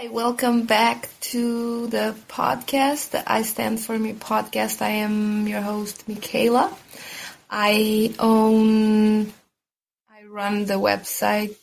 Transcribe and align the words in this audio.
Hi, 0.00 0.08
welcome 0.08 0.62
back 0.62 1.10
to 1.32 1.86
the 1.88 2.16
podcast, 2.26 3.22
I 3.26 3.42
Stand 3.42 3.80
For 3.80 3.98
Me 3.98 4.14
podcast. 4.14 4.80
I 4.80 4.88
am 5.04 5.46
your 5.46 5.60
host, 5.60 6.08
Michaela. 6.08 6.74
I 7.50 8.14
own, 8.18 9.26
I 10.08 10.24
run 10.26 10.64
the 10.64 10.80
website 10.80 11.54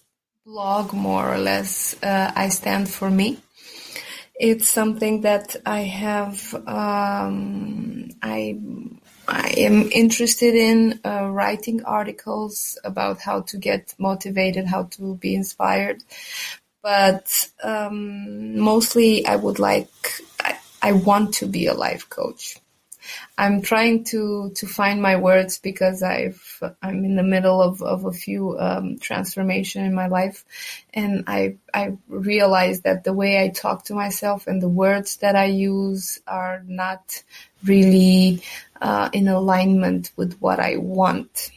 blog 0.46 0.94
more 0.94 1.34
or 1.34 1.40
less, 1.40 1.96
uh, 2.04 2.32
I 2.36 2.50
Stand 2.50 2.88
For 2.88 3.10
Me. 3.10 3.40
It's 4.36 4.70
something 4.70 5.22
that 5.22 5.56
I 5.66 5.80
have, 5.80 6.54
um, 6.54 8.10
I, 8.22 8.60
I 9.28 9.56
am 9.58 9.90
interested 9.92 10.54
in 10.54 11.00
uh, 11.04 11.28
writing 11.28 11.84
articles 11.86 12.78
about 12.84 13.20
how 13.20 13.42
to 13.50 13.58
get 13.58 13.96
motivated, 13.98 14.68
how 14.68 14.84
to 14.84 15.16
be 15.16 15.34
inspired, 15.34 16.04
but 16.88 17.50
um, 17.64 18.58
mostly 18.58 19.26
I 19.26 19.36
would 19.36 19.60
like 19.60 19.92
I, 20.40 20.58
I 20.82 20.92
want 20.94 21.34
to 21.40 21.46
be 21.46 21.68
a 21.68 21.74
life 21.74 22.10
coach. 22.10 22.56
I'm 23.38 23.62
trying 23.62 24.06
to 24.06 24.52
to 24.56 24.66
find 24.66 25.02
my 25.02 25.18
words 25.18 25.60
because 25.60 26.02
I've 26.02 26.42
I'm 26.82 27.04
in 27.04 27.18
the 27.18 27.30
middle 27.34 27.62
of, 27.62 27.82
of 27.82 28.06
a 28.06 28.14
few 28.14 28.58
um, 28.58 29.00
transformation 29.00 29.84
in 29.84 29.94
my 29.94 30.08
life, 30.08 30.46
and 30.94 31.26
I 31.28 31.58
I 31.74 31.98
realize 32.08 32.80
that 32.82 33.04
the 33.04 33.12
way 33.12 33.44
I 33.44 33.50
talk 33.50 33.84
to 33.86 33.94
myself 33.94 34.48
and 34.48 34.62
the 34.62 34.70
words 34.70 35.18
that 35.18 35.36
I 35.36 35.48
use 35.48 36.22
are 36.26 36.64
not 36.66 37.22
really 37.66 38.44
uh, 38.82 39.10
in 39.12 39.28
alignment 39.28 40.14
with 40.16 40.38
what 40.40 40.62
I 40.62 40.78
want 40.78 41.52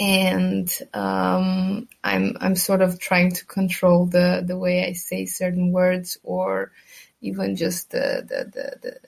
and 0.00 0.78
um, 0.94 1.86
I'm 2.02 2.36
I'm 2.40 2.56
sort 2.56 2.80
of 2.80 2.98
trying 2.98 3.32
to 3.32 3.44
control 3.44 4.06
the 4.06 4.42
the 4.44 4.56
way 4.56 4.86
I 4.86 4.94
say 4.94 5.26
certain 5.26 5.72
words 5.72 6.18
or 6.22 6.72
even 7.20 7.54
just 7.54 7.90
the 7.90 8.24
the 8.26 8.44
the, 8.50 8.76
the 8.82 9.00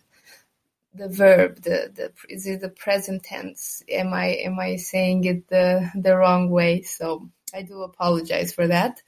the 0.95 1.09
verb 1.09 1.63
the 1.63 1.91
the 1.95 2.13
is 2.29 2.47
it 2.47 2.61
the 2.61 2.69
present 2.69 3.25
tense? 3.25 3.83
Am 3.89 4.13
i 4.13 4.27
am 4.27 4.61
i 4.61 4.77
saying 4.77 5.25
it 5.25 5.49
the 5.49 5.91
the 5.95 6.15
wrong 6.15 6.51
way? 6.51 6.83
So 6.83 7.31
i 7.55 7.63
do 7.63 7.83
apologize 7.83 8.53
for 8.53 8.67
that. 8.67 9.01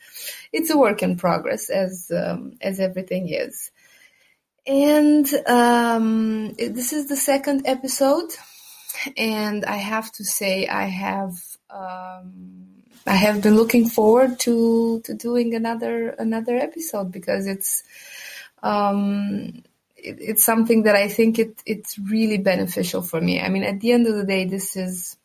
It's 0.54 0.70
a 0.70 0.78
work 0.78 1.02
in 1.02 1.16
progress 1.16 1.68
as 1.68 2.10
um, 2.10 2.56
as 2.62 2.80
everything 2.80 3.28
is. 3.28 3.70
And 4.66 5.30
um, 5.46 6.54
this 6.54 6.94
is 6.94 7.08
the 7.08 7.16
second 7.16 7.66
episode. 7.66 8.30
And 9.18 9.66
i 9.66 9.76
have 9.76 10.10
to 10.12 10.24
say 10.24 10.66
i 10.66 10.84
have 10.84 11.34
um, 11.70 12.66
I 13.06 13.16
have 13.16 13.42
been 13.42 13.56
looking 13.56 13.88
forward 13.88 14.38
to 14.40 15.00
to 15.04 15.14
doing 15.14 15.54
another 15.54 16.10
another 16.10 16.56
episode 16.56 17.12
because 17.12 17.46
it's 17.46 17.82
um, 18.62 19.62
it, 19.96 20.16
it's 20.20 20.44
something 20.44 20.84
that 20.84 20.96
I 20.96 21.08
think 21.08 21.38
it 21.38 21.62
it's 21.66 21.98
really 21.98 22.38
beneficial 22.38 23.02
for 23.02 23.20
me. 23.20 23.40
I 23.40 23.48
mean, 23.48 23.62
at 23.62 23.80
the 23.80 23.92
end 23.92 24.06
of 24.06 24.16
the 24.16 24.24
day, 24.24 24.44
this 24.46 24.76
is 24.76 25.16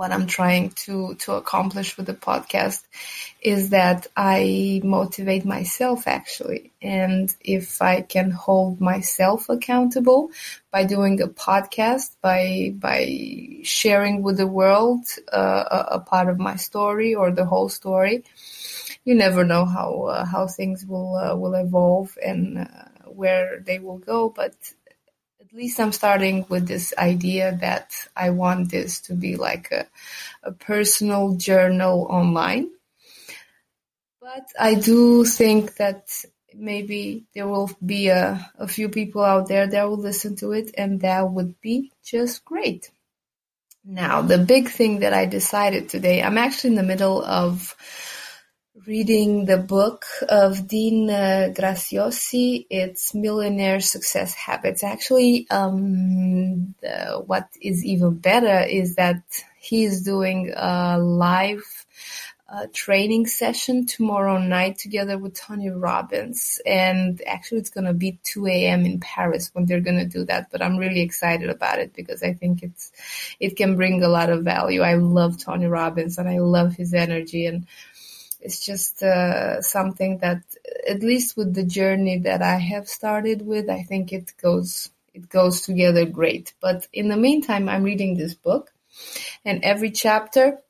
what 0.00 0.12
I'm 0.12 0.26
trying 0.26 0.70
to 0.84 1.14
to 1.24 1.34
accomplish 1.34 1.98
with 1.98 2.06
the 2.06 2.14
podcast 2.28 2.82
is 3.42 3.68
that 3.68 4.06
I 4.16 4.80
motivate 4.82 5.44
myself 5.44 6.08
actually. 6.08 6.72
And 6.80 7.26
if 7.58 7.82
I 7.82 8.00
can 8.00 8.30
hold 8.30 8.80
myself 8.80 9.50
accountable 9.50 10.30
by 10.70 10.84
doing 10.84 11.20
a 11.20 11.28
podcast, 11.28 12.08
by 12.22 12.72
by 12.88 13.00
sharing 13.62 14.22
with 14.22 14.38
the 14.38 14.46
world 14.60 15.04
uh, 15.30 15.64
a, 15.78 15.80
a, 15.96 16.00
part 16.00 16.28
of 16.30 16.38
my 16.38 16.56
story 16.56 17.14
or 17.14 17.30
the 17.30 17.44
whole 17.44 17.68
story, 17.68 18.24
you 19.04 19.14
never 19.14 19.44
know 19.44 19.66
how 19.66 19.90
uh, 20.14 20.24
how 20.24 20.46
things 20.46 20.86
will 20.86 21.14
uh, 21.16 21.36
will 21.36 21.56
evolve 21.66 22.16
and 22.24 22.42
uh, 22.56 22.66
where 23.20 23.60
they 23.66 23.78
will 23.78 23.98
go. 23.98 24.30
But 24.30 24.54
at 25.50 25.56
least 25.56 25.80
I'm 25.80 25.90
starting 25.90 26.46
with 26.48 26.68
this 26.68 26.94
idea 26.96 27.58
that 27.60 27.92
I 28.14 28.30
want 28.30 28.70
this 28.70 29.00
to 29.02 29.14
be 29.14 29.36
like 29.36 29.72
a, 29.72 29.86
a 30.44 30.52
personal 30.52 31.34
journal 31.34 32.06
online. 32.08 32.70
But 34.20 34.46
I 34.58 34.74
do 34.74 35.24
think 35.24 35.74
that 35.76 36.24
maybe 36.54 37.24
there 37.34 37.48
will 37.48 37.70
be 37.84 38.08
a, 38.08 38.48
a 38.58 38.68
few 38.68 38.88
people 38.88 39.24
out 39.24 39.48
there 39.48 39.66
that 39.66 39.88
will 39.88 39.98
listen 39.98 40.36
to 40.36 40.52
it 40.52 40.72
and 40.78 41.00
that 41.00 41.28
would 41.28 41.60
be 41.60 41.90
just 42.04 42.44
great. 42.44 42.90
Now, 43.84 44.22
the 44.22 44.38
big 44.38 44.68
thing 44.68 45.00
that 45.00 45.14
I 45.14 45.26
decided 45.26 45.88
today, 45.88 46.22
I'm 46.22 46.38
actually 46.38 46.70
in 46.70 46.76
the 46.76 46.82
middle 46.84 47.24
of 47.24 47.74
reading 48.86 49.44
the 49.44 49.58
book 49.58 50.04
of 50.28 50.66
Dean 50.66 51.10
uh, 51.10 51.52
Graziosi. 51.52 52.66
It's 52.70 53.14
Millionaire 53.14 53.80
Success 53.80 54.34
Habits. 54.34 54.82
Actually, 54.82 55.46
um, 55.50 56.74
the, 56.80 57.22
what 57.26 57.48
is 57.60 57.84
even 57.84 58.14
better 58.14 58.66
is 58.66 58.94
that 58.96 59.22
he's 59.58 60.02
doing 60.02 60.52
a 60.56 60.98
live 60.98 61.62
uh, 62.48 62.66
training 62.72 63.26
session 63.26 63.86
tomorrow 63.86 64.38
night 64.38 64.76
together 64.76 65.16
with 65.18 65.34
Tony 65.34 65.70
Robbins. 65.70 66.60
And 66.66 67.22
actually, 67.26 67.58
it's 67.58 67.70
going 67.70 67.84
to 67.84 67.94
be 67.94 68.18
2 68.24 68.46
a.m. 68.46 68.84
in 68.86 68.98
Paris 68.98 69.50
when 69.52 69.66
they're 69.66 69.80
going 69.80 69.98
to 69.98 70.18
do 70.18 70.24
that. 70.24 70.50
But 70.50 70.62
I'm 70.62 70.76
really 70.76 71.00
excited 71.00 71.48
about 71.48 71.78
it 71.78 71.92
because 71.94 72.22
I 72.22 72.32
think 72.32 72.62
it's 72.62 72.90
it 73.38 73.56
can 73.56 73.76
bring 73.76 74.02
a 74.02 74.08
lot 74.08 74.30
of 74.30 74.42
value. 74.42 74.80
I 74.80 74.94
love 74.94 75.38
Tony 75.38 75.66
Robbins 75.66 76.18
and 76.18 76.28
I 76.28 76.38
love 76.38 76.74
his 76.74 76.92
energy 76.92 77.46
and 77.46 77.66
it's 78.40 78.64
just 78.64 79.02
uh, 79.02 79.60
something 79.60 80.18
that, 80.18 80.42
at 80.88 81.02
least 81.02 81.36
with 81.36 81.54
the 81.54 81.64
journey 81.64 82.18
that 82.18 82.42
I 82.42 82.56
have 82.56 82.88
started 82.88 83.46
with, 83.46 83.68
I 83.68 83.82
think 83.82 84.12
it 84.12 84.32
goes 84.40 84.90
it 85.12 85.28
goes 85.28 85.62
together 85.62 86.06
great. 86.06 86.54
But 86.60 86.86
in 86.92 87.08
the 87.08 87.16
meantime, 87.16 87.68
I'm 87.68 87.82
reading 87.82 88.16
this 88.16 88.34
book, 88.34 88.72
and 89.44 89.62
every 89.64 89.90
chapter 89.90 90.60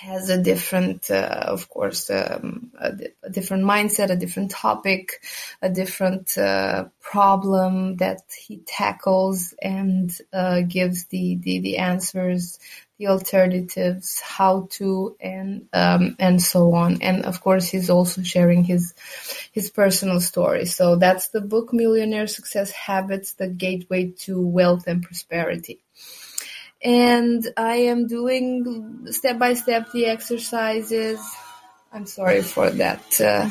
has 0.00 0.28
a 0.28 0.42
different, 0.42 1.10
uh, 1.10 1.44
of 1.46 1.68
course, 1.68 2.10
um, 2.10 2.70
a, 2.78 2.92
a, 3.22 3.30
different 3.30 3.64
mindset, 3.64 4.10
a 4.10 4.16
different 4.16 4.50
topic, 4.50 5.22
a 5.62 5.70
different 5.70 6.36
uh, 6.36 6.84
problem 7.00 7.96
that 7.96 8.20
he 8.38 8.58
tackles 8.66 9.54
and 9.62 10.16
uh, 10.32 10.60
gives 10.60 11.06
the, 11.06 11.36
the, 11.36 11.60
the 11.60 11.78
answers 11.78 12.58
the 12.98 13.08
alternatives, 13.08 14.20
how 14.20 14.68
to, 14.70 15.16
and 15.20 15.68
um, 15.72 16.16
and 16.18 16.40
so 16.40 16.72
on. 16.72 17.02
And 17.02 17.26
of 17.26 17.42
course, 17.42 17.68
he's 17.68 17.90
also 17.90 18.22
sharing 18.22 18.64
his 18.64 18.94
his 19.52 19.70
personal 19.70 20.20
story. 20.20 20.64
So 20.64 20.96
that's 20.96 21.28
the 21.28 21.42
book, 21.42 21.72
Millionaire 21.72 22.26
Success 22.26 22.70
Habits: 22.70 23.34
The 23.34 23.48
Gateway 23.48 24.12
to 24.20 24.40
Wealth 24.40 24.86
and 24.86 25.02
Prosperity. 25.02 25.80
And 26.86 27.44
I 27.56 27.78
am 27.90 28.06
doing 28.06 29.08
step 29.10 29.40
by 29.40 29.54
step 29.54 29.90
the 29.90 30.06
exercises. 30.06 31.18
I'm 31.92 32.06
sorry 32.06 32.42
for 32.42 32.70
that 32.70 33.20
uh, 33.20 33.50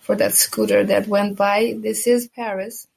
for 0.00 0.16
that 0.16 0.32
scooter 0.32 0.82
that 0.84 1.06
went 1.06 1.36
by. 1.36 1.74
This 1.76 2.06
is 2.06 2.28
Paris. 2.28 2.88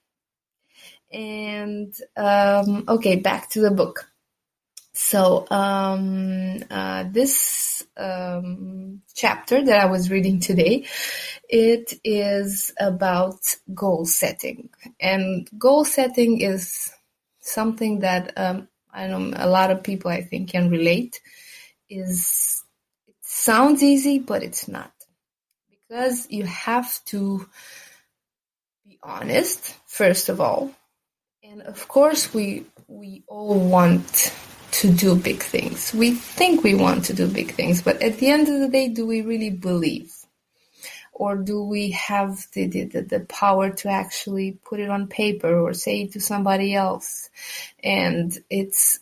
And 1.11 1.93
um, 2.16 2.85
okay, 2.88 3.17
back 3.17 3.49
to 3.49 3.59
the 3.59 3.72
book. 3.72 4.09
So 4.93 5.45
um, 5.51 6.63
uh, 6.72 7.03
this 7.11 7.83
um, 7.97 9.01
chapter 9.13 9.66
that 9.66 9.79
I 9.81 9.88
was 9.88 10.09
reading 10.09 10.39
today, 10.39 10.88
it 11.49 11.95
is 12.05 12.72
about 12.79 13.53
goal 13.73 14.05
setting, 14.05 14.69
and 15.01 15.49
goal 15.57 15.83
setting 15.83 16.39
is 16.39 16.89
something 17.41 17.99
that 17.99 18.31
um, 18.38 18.69
I 18.93 19.07
know 19.07 19.33
a 19.35 19.49
lot 19.49 19.71
of 19.71 19.83
people 19.83 20.11
I 20.11 20.21
think 20.21 20.49
can 20.49 20.69
relate. 20.69 21.19
Is 21.89 22.63
it 23.07 23.15
sounds 23.21 23.83
easy, 23.83 24.19
but 24.19 24.43
it's 24.43 24.67
not 24.67 24.91
because 25.69 26.27
you 26.29 26.43
have 26.43 27.03
to 27.05 27.47
be 28.85 28.99
honest 29.01 29.75
first 29.87 30.29
of 30.29 30.40
all, 30.40 30.72
and 31.43 31.61
of 31.63 31.87
course 31.87 32.34
we 32.34 32.66
we 32.87 33.23
all 33.28 33.59
want 33.59 34.34
to 34.72 34.91
do 34.91 35.16
big 35.16 35.41
things. 35.41 35.93
We 35.93 36.11
think 36.11 36.63
we 36.63 36.75
want 36.75 37.05
to 37.05 37.13
do 37.13 37.28
big 37.28 37.51
things, 37.51 37.81
but 37.81 38.01
at 38.01 38.17
the 38.17 38.29
end 38.29 38.47
of 38.49 38.59
the 38.59 38.67
day, 38.67 38.89
do 38.89 39.05
we 39.05 39.22
really 39.22 39.51
believe? 39.51 40.13
Or 41.13 41.35
do 41.35 41.63
we 41.63 41.91
have 41.91 42.47
the, 42.53 42.67
the, 42.67 43.01
the 43.01 43.19
power 43.21 43.69
to 43.69 43.89
actually 43.89 44.57
put 44.65 44.79
it 44.79 44.89
on 44.89 45.07
paper 45.07 45.57
or 45.59 45.73
say 45.73 46.01
it 46.01 46.13
to 46.13 46.19
somebody 46.19 46.73
else? 46.73 47.29
And 47.83 48.37
it's 48.49 48.99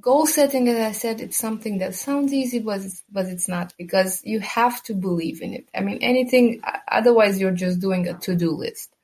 goal 0.00 0.26
setting, 0.26 0.68
as 0.68 0.78
I 0.78 0.92
said, 0.92 1.20
it's 1.20 1.36
something 1.36 1.78
that 1.78 1.94
sounds 1.94 2.32
easy, 2.32 2.60
but 2.60 2.80
it's, 2.80 3.02
but 3.12 3.26
it's 3.26 3.48
not 3.48 3.74
because 3.76 4.22
you 4.24 4.40
have 4.40 4.82
to 4.84 4.94
believe 4.94 5.42
in 5.42 5.52
it. 5.52 5.68
I 5.74 5.80
mean, 5.82 5.98
anything, 6.00 6.62
otherwise 6.90 7.40
you're 7.40 7.50
just 7.52 7.80
doing 7.80 8.08
a 8.08 8.14
to-do 8.14 8.52
list. 8.52 8.95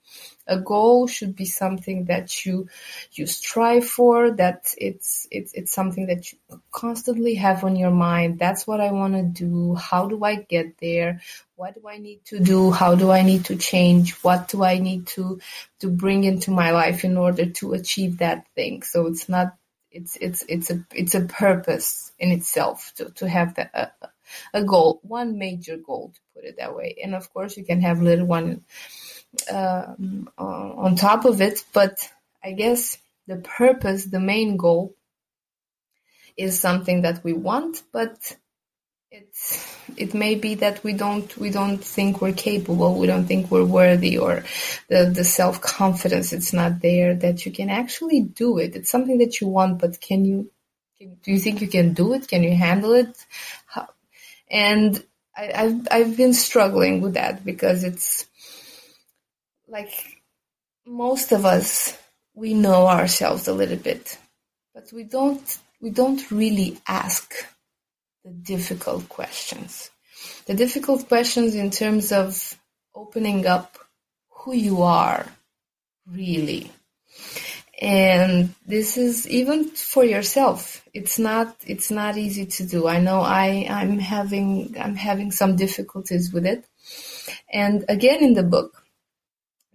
A 0.46 0.58
goal 0.58 1.06
should 1.06 1.36
be 1.36 1.44
something 1.44 2.06
that 2.06 2.44
you 2.44 2.68
you 3.12 3.26
strive 3.26 3.86
for 3.86 4.32
that 4.32 4.74
it's 4.76 5.26
it's 5.30 5.52
it's 5.52 5.72
something 5.72 6.06
that 6.06 6.32
you 6.32 6.38
constantly 6.70 7.34
have 7.34 7.64
on 7.64 7.76
your 7.76 7.90
mind. 7.90 8.38
That's 8.38 8.66
what 8.66 8.80
i 8.80 8.90
want 8.90 9.14
to 9.14 9.22
do. 9.22 9.74
How 9.74 10.08
do 10.08 10.24
i 10.24 10.36
get 10.36 10.78
there? 10.78 11.20
What 11.54 11.74
do 11.74 11.88
i 11.88 11.98
need 11.98 12.24
to 12.26 12.40
do? 12.40 12.70
How 12.70 12.94
do 12.94 13.10
i 13.10 13.22
need 13.22 13.44
to 13.46 13.56
change? 13.56 14.14
What 14.22 14.48
do 14.48 14.64
i 14.64 14.78
need 14.78 15.06
to 15.08 15.40
to 15.80 15.88
bring 15.88 16.24
into 16.24 16.50
my 16.50 16.70
life 16.72 17.04
in 17.04 17.16
order 17.16 17.46
to 17.46 17.74
achieve 17.74 18.18
that 18.18 18.46
thing? 18.54 18.82
So 18.82 19.06
it's 19.06 19.28
not 19.28 19.56
it's 19.92 20.16
it's 20.20 20.44
it's 20.48 20.70
a 20.70 20.84
it's 20.94 21.14
a 21.14 21.20
purpose 21.20 22.12
in 22.18 22.32
itself 22.32 22.92
to 22.96 23.10
to 23.10 23.28
have 23.28 23.54
the, 23.54 23.70
a, 23.74 23.92
a 24.54 24.64
goal 24.64 25.00
one 25.02 25.38
major 25.38 25.76
goal 25.76 26.12
to 26.14 26.20
put 26.34 26.44
it 26.44 26.56
that 26.58 26.74
way. 26.74 26.96
And 27.02 27.14
of 27.14 27.32
course 27.32 27.56
you 27.56 27.64
can 27.64 27.80
have 27.82 28.02
little 28.02 28.26
one 28.26 28.64
um, 29.50 30.30
on 30.38 30.96
top 30.96 31.24
of 31.24 31.40
it. 31.40 31.64
But 31.72 31.98
I 32.42 32.52
guess 32.52 32.98
the 33.26 33.36
purpose, 33.36 34.04
the 34.04 34.20
main 34.20 34.56
goal, 34.56 34.94
is 36.36 36.58
something 36.58 37.02
that 37.02 37.22
we 37.24 37.32
want, 37.32 37.82
but 37.92 38.36
it's 39.10 39.76
it 39.96 40.14
may 40.14 40.34
be 40.34 40.54
that 40.56 40.82
we 40.82 40.94
don't 40.94 41.36
we 41.36 41.50
don't 41.50 41.84
think 41.84 42.20
we're 42.22 42.32
capable, 42.32 42.98
we 42.98 43.06
don't 43.06 43.26
think 43.26 43.50
we're 43.50 43.64
worthy, 43.64 44.16
or 44.16 44.44
the 44.88 45.12
the 45.14 45.24
self 45.24 45.60
confidence 45.60 46.32
it's 46.32 46.52
not 46.52 46.80
there 46.80 47.14
that 47.14 47.44
you 47.44 47.52
can 47.52 47.68
actually 47.68 48.20
do 48.22 48.58
it. 48.58 48.74
It's 48.74 48.90
something 48.90 49.18
that 49.18 49.40
you 49.40 49.48
want, 49.48 49.78
but 49.78 50.00
can 50.00 50.24
you? 50.24 50.50
Can, 50.98 51.18
do 51.22 51.32
you 51.32 51.38
think 51.38 51.60
you 51.60 51.68
can 51.68 51.92
do 51.92 52.14
it? 52.14 52.26
Can 52.28 52.42
you 52.42 52.54
handle 52.54 52.94
it? 52.94 53.14
How, 53.66 53.88
and 54.50 55.04
I, 55.36 55.52
I've 55.54 55.88
I've 55.90 56.16
been 56.16 56.32
struggling 56.32 57.02
with 57.02 57.14
that 57.14 57.44
because 57.44 57.84
it's 57.84 58.26
like 59.72 60.22
most 60.86 61.32
of 61.32 61.46
us, 61.46 61.96
we 62.34 62.52
know 62.52 62.86
ourselves 62.86 63.48
a 63.48 63.54
little 63.54 63.78
bit, 63.78 64.18
but 64.74 64.92
we 64.92 65.02
don't 65.02 65.58
we 65.80 65.90
don't 65.90 66.30
really 66.30 66.78
ask 66.86 67.34
the 68.24 68.30
difficult 68.30 69.08
questions. 69.08 69.90
The 70.46 70.54
difficult 70.54 71.08
questions 71.08 71.54
in 71.54 71.70
terms 71.70 72.12
of 72.12 72.56
opening 72.94 73.46
up 73.46 73.78
who 74.30 74.54
you 74.54 74.82
are 74.82 75.26
really. 76.06 76.70
And 77.80 78.54
this 78.64 78.96
is 78.96 79.26
even 79.28 79.64
for 79.70 80.04
yourself. 80.04 80.86
It's 80.92 81.18
not 81.18 81.56
it's 81.66 81.90
not 81.90 82.18
easy 82.18 82.46
to 82.46 82.66
do. 82.66 82.86
I 82.86 82.98
know 83.00 83.20
I 83.20 83.66
I'm 83.70 83.98
having 83.98 84.76
I'm 84.78 84.96
having 84.96 85.32
some 85.32 85.56
difficulties 85.56 86.30
with 86.32 86.44
it. 86.44 86.64
And 87.50 87.84
again 87.88 88.22
in 88.22 88.34
the 88.34 88.42
book 88.42 88.81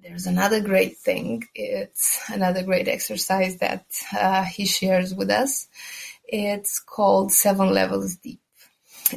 there's 0.08 0.26
another 0.26 0.62
great 0.62 0.98
thing. 0.98 1.44
It's 1.54 2.22
another 2.30 2.64
great 2.64 2.88
exercise 2.88 3.58
that 3.58 3.86
uh, 4.18 4.44
he 4.44 4.66
shares 4.66 5.14
with 5.14 5.30
us. 5.30 5.68
It's 6.24 6.80
called 6.80 7.32
Seven 7.32 7.74
Levels 7.74 8.16
Deep. 8.16 8.40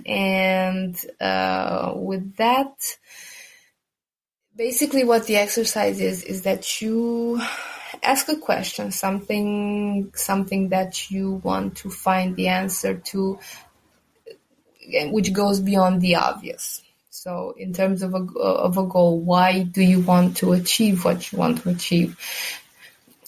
And 0.05 0.97
uh, 1.21 1.93
with 1.95 2.37
that, 2.37 2.75
basically 4.57 5.05
what 5.05 5.27
the 5.27 5.37
exercise 5.37 6.01
is, 6.01 6.25
is 6.25 6.43
that 6.43 6.83
you 6.83 7.41
ask 8.03 8.29
a 8.29 8.37
question, 8.37 8.91
something, 8.91 10.13
something 10.15 10.71
that 10.71 11.11
you 11.11 11.41
want 11.45 11.77
to 11.79 11.91
find 11.91 12.35
the 12.35 12.49
answer 12.49 12.97
to, 12.97 13.39
which 15.13 15.33
goes 15.33 15.61
beyond 15.61 16.01
the 16.01 16.17
obvious. 16.17 16.83
So 17.11 17.55
in 17.57 17.73
terms 17.73 18.03
of 18.03 18.15
a, 18.15 18.39
of 18.39 18.79
a 18.79 18.87
goal, 18.87 19.21
why 19.21 19.65
do 19.65 19.83
you 19.83 20.01
want 20.01 20.39
to 20.39 20.53
achieve 20.53 21.05
what 21.05 21.31
you 21.31 21.39
want 21.39 21.63
to 21.63 21.71
achieve? 21.71 22.17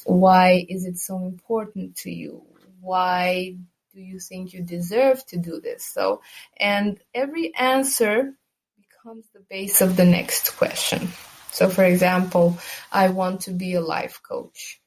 Why 0.05 0.64
is 0.69 0.87
it 0.87 0.99
so 0.99 1.19
important 1.19 1.96
to 1.99 2.11
you? 2.11 2.43
Why 2.81 3.56
do 3.93 4.00
you 4.00 4.20
think 4.20 4.52
you 4.52 4.62
deserve 4.62 5.26
to 5.26 5.37
do 5.37 5.61
this? 5.61 5.84
So, 5.84 6.23
and 6.56 6.99
every 7.12 7.55
answer 7.56 8.34
becomes 8.76 9.26
the 9.34 9.40
base 9.50 9.81
of 9.81 9.96
the 9.96 10.06
next 10.06 10.56
question. 10.56 11.08
So 11.50 11.69
for 11.69 11.84
example, 11.84 12.58
I 12.90 13.08
want 13.08 13.43
to 13.43 13.50
be 13.50 13.75
a 13.75 13.81
life 13.81 14.20
coach. 14.23 14.81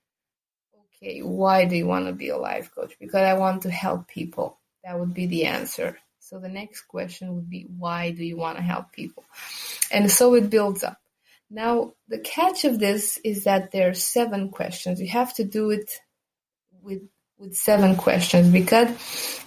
Okay, 0.96 1.20
why 1.20 1.66
do 1.66 1.76
you 1.76 1.86
want 1.86 2.08
to 2.08 2.14
be 2.14 2.30
a 2.30 2.38
life 2.38 2.72
coach? 2.74 2.96
Because 3.00 3.22
I 3.22 3.34
want 3.34 3.64
to 3.64 3.70
help 3.70 4.08
people. 4.08 4.58
That 4.84 4.98
would 4.98 5.14
be 5.14 5.28
the 5.28 5.46
answer. 5.46 5.98
So 6.28 6.40
the 6.40 6.50
next 6.50 6.88
question 6.88 7.36
would 7.36 7.52
be, 7.52 7.68
why 7.78 8.10
do 8.10 8.26
you 8.26 8.36
want 8.36 8.58
to 8.58 8.64
help 8.64 8.92
people? 8.92 9.24
And 9.92 10.10
so 10.10 10.34
it 10.34 10.50
builds 10.50 10.84
up. 10.84 10.98
Now, 11.52 11.94
the 12.08 12.18
catch 12.18 12.66
of 12.66 12.80
this 12.80 13.20
is 13.24 13.44
that 13.44 13.72
there 13.72 13.90
are 13.90 13.94
seven 13.94 14.50
questions. 14.50 15.00
You 15.00 15.10
have 15.10 15.36
to 15.36 15.44
do 15.44 15.70
it 15.70 15.92
with 16.82 17.04
with 17.38 17.54
seven 17.54 17.96
questions 17.96 18.50
because 18.50 18.90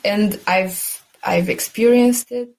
and 0.05 0.39
I've 0.47 1.05
I've 1.25 1.49
experienced 1.49 2.31
it 2.31 2.55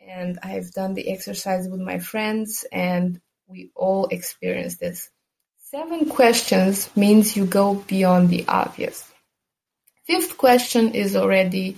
and 0.00 0.38
I've 0.42 0.72
done 0.72 0.94
the 0.94 1.10
exercise 1.10 1.68
with 1.68 1.80
my 1.80 1.98
friends 1.98 2.64
and 2.72 3.20
we 3.48 3.70
all 3.74 4.06
experience 4.06 4.78
this. 4.78 5.10
Seven 5.58 6.08
questions 6.08 6.88
means 6.96 7.36
you 7.36 7.44
go 7.44 7.74
beyond 7.74 8.30
the 8.30 8.46
obvious. 8.48 9.04
Fifth 10.06 10.38
question 10.38 10.94
is 10.94 11.14
already 11.14 11.76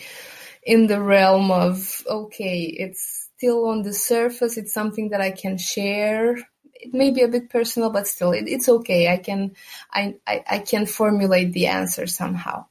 in 0.63 0.87
the 0.87 1.01
realm 1.01 1.51
of 1.51 2.03
okay, 2.07 2.63
it's 2.65 3.29
still 3.37 3.67
on 3.67 3.83
the 3.83 3.93
surface. 3.93 4.59
It's 4.59 4.75
something 4.75 5.11
that 5.11 5.21
I 5.21 5.31
can 5.31 5.57
share. 5.57 6.37
It 6.75 6.93
may 6.93 7.11
be 7.11 7.23
a 7.23 7.29
bit 7.29 7.51
personal, 7.51 7.91
but 7.91 8.07
still, 8.07 8.33
it, 8.33 8.45
it's 8.47 8.69
okay. 8.69 9.09
I 9.09 9.17
can, 9.17 9.53
I, 9.93 10.17
I, 10.27 10.45
I 10.51 10.59
can 10.59 10.87
formulate 10.87 11.53
the 11.53 11.67
answer 11.67 12.07
somehow. 12.07 12.67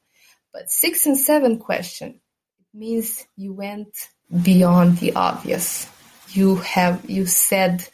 But 0.53 0.71
six 0.71 1.06
and 1.06 1.18
seven 1.18 1.57
question, 1.57 2.19
it 2.59 2.77
means 2.77 3.25
you 3.36 3.53
went 3.53 4.09
beyond 4.44 4.97
the 4.97 5.13
obvious. 5.13 5.89
You 6.30 6.57
have, 6.57 7.07
you 7.09 7.25
said 7.25 7.88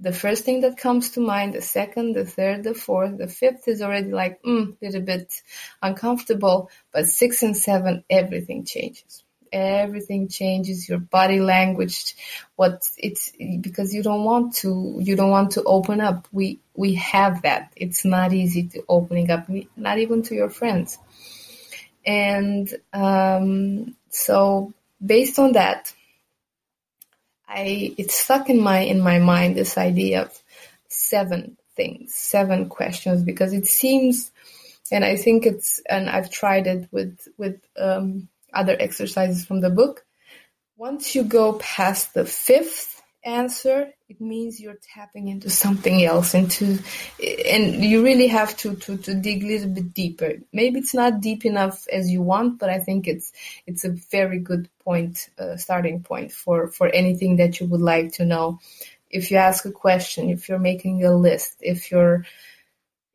the 0.00 0.12
first 0.12 0.44
thing 0.44 0.62
that 0.62 0.78
comes 0.78 1.10
to 1.10 1.20
mind, 1.20 1.54
the 1.54 1.62
second, 1.62 2.14
the 2.14 2.24
third, 2.24 2.64
the 2.64 2.74
fourth, 2.74 3.16
the 3.18 3.28
fifth 3.28 3.68
is 3.68 3.82
already 3.82 4.10
like, 4.10 4.42
mm, 4.42 4.74
a 4.80 4.84
little 4.84 5.02
bit 5.02 5.42
uncomfortable, 5.82 6.70
but 6.92 7.06
six 7.06 7.42
and 7.42 7.56
seven, 7.56 8.04
everything 8.10 8.64
changes 8.64 9.24
everything 9.52 10.28
changes 10.28 10.88
your 10.88 10.98
body 10.98 11.40
language 11.40 12.14
what 12.56 12.88
it's 12.98 13.32
because 13.60 13.94
you 13.94 14.02
don't 14.02 14.24
want 14.24 14.54
to 14.56 14.98
you 15.00 15.16
don't 15.16 15.30
want 15.30 15.52
to 15.52 15.62
open 15.64 16.00
up. 16.00 16.28
We 16.32 16.60
we 16.74 16.94
have 16.94 17.42
that. 17.42 17.72
It's 17.76 18.04
not 18.04 18.32
easy 18.32 18.64
to 18.68 18.84
opening 18.88 19.30
up 19.30 19.48
not 19.76 19.98
even 19.98 20.22
to 20.24 20.34
your 20.34 20.50
friends. 20.50 20.98
And 22.04 22.72
um, 22.92 23.96
so 24.10 24.72
based 25.04 25.38
on 25.38 25.52
that 25.52 25.92
i 27.48 27.94
it's 27.98 28.14
stuck 28.14 28.48
in 28.48 28.60
my 28.60 28.78
in 28.78 29.00
my 29.00 29.18
mind 29.18 29.56
this 29.56 29.76
idea 29.76 30.22
of 30.22 30.42
seven 30.88 31.56
things 31.74 32.14
seven 32.14 32.68
questions 32.68 33.22
because 33.22 33.52
it 33.52 33.66
seems 33.66 34.30
and 34.90 35.04
i 35.04 35.16
think 35.16 35.44
it's 35.46 35.80
and 35.88 36.08
i've 36.08 36.30
tried 36.30 36.66
it 36.66 36.88
with 36.90 37.28
with 37.36 37.60
um, 37.78 38.28
other 38.56 38.76
exercises 38.78 39.44
from 39.44 39.60
the 39.60 39.70
book. 39.70 40.04
Once 40.76 41.14
you 41.14 41.24
go 41.24 41.54
past 41.54 42.14
the 42.14 42.24
fifth 42.24 43.02
answer, 43.24 43.92
it 44.08 44.20
means 44.20 44.60
you're 44.60 44.78
tapping 44.94 45.28
into 45.28 45.50
something 45.50 46.04
else, 46.04 46.32
into, 46.32 46.78
and 47.50 47.84
you 47.84 48.04
really 48.04 48.28
have 48.28 48.56
to, 48.56 48.76
to, 48.76 48.96
to 48.98 49.14
dig 49.14 49.42
a 49.42 49.46
little 49.46 49.70
bit 49.70 49.92
deeper. 49.92 50.34
Maybe 50.52 50.78
it's 50.78 50.94
not 50.94 51.20
deep 51.20 51.44
enough 51.44 51.88
as 51.92 52.08
you 52.08 52.22
want, 52.22 52.60
but 52.60 52.70
I 52.70 52.78
think 52.78 53.08
it's, 53.08 53.32
it's 53.66 53.84
a 53.84 53.96
very 54.12 54.38
good 54.38 54.68
point, 54.84 55.28
uh, 55.38 55.56
starting 55.56 56.02
point 56.04 56.30
for, 56.30 56.68
for 56.68 56.88
anything 56.88 57.36
that 57.36 57.58
you 57.58 57.66
would 57.66 57.80
like 57.80 58.12
to 58.12 58.24
know. 58.24 58.60
If 59.10 59.30
you 59.30 59.38
ask 59.38 59.64
a 59.64 59.72
question, 59.72 60.30
if 60.30 60.48
you're 60.48 60.58
making 60.58 61.04
a 61.04 61.12
list, 61.12 61.56
if 61.60 61.90
you're, 61.90 62.24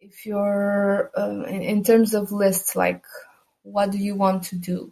if 0.01 0.25
you're, 0.25 1.11
uh, 1.15 1.43
in, 1.43 1.61
in 1.61 1.83
terms 1.83 2.13
of 2.13 2.31
lists, 2.31 2.75
like, 2.75 3.05
what 3.63 3.91
do 3.91 3.97
you 3.97 4.15
want 4.15 4.43
to 4.45 4.57
do? 4.57 4.91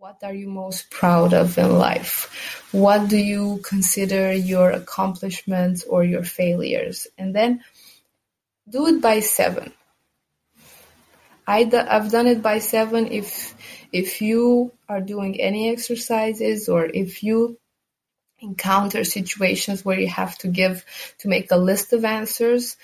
What 0.00 0.24
are 0.24 0.32
you 0.32 0.48
most 0.48 0.88
proud 0.88 1.34
of 1.34 1.58
in 1.58 1.76
life? 1.76 2.64
What 2.72 3.10
do 3.10 3.18
you 3.18 3.60
consider 3.62 4.32
your 4.32 4.70
accomplishments 4.70 5.84
or 5.84 6.02
your 6.04 6.24
failures? 6.24 7.06
And 7.18 7.36
then 7.36 7.62
do 8.66 8.86
it 8.86 9.02
by 9.02 9.20
seven. 9.20 9.74
I 11.46 11.64
d- 11.64 11.76
I've 11.76 12.10
done 12.10 12.28
it 12.28 12.40
by 12.40 12.60
seven. 12.60 13.12
If 13.12 13.54
if 13.92 14.22
you 14.22 14.72
are 14.88 15.02
doing 15.02 15.38
any 15.38 15.68
exercises 15.68 16.70
or 16.70 16.86
if 16.86 17.22
you 17.22 17.58
encounter 18.38 19.04
situations 19.04 19.84
where 19.84 20.00
you 20.00 20.08
have 20.08 20.38
to 20.38 20.48
give 20.48 20.82
to 21.18 21.28
make 21.28 21.50
a 21.50 21.58
list 21.58 21.92
of 21.92 22.06
answers, 22.06 22.78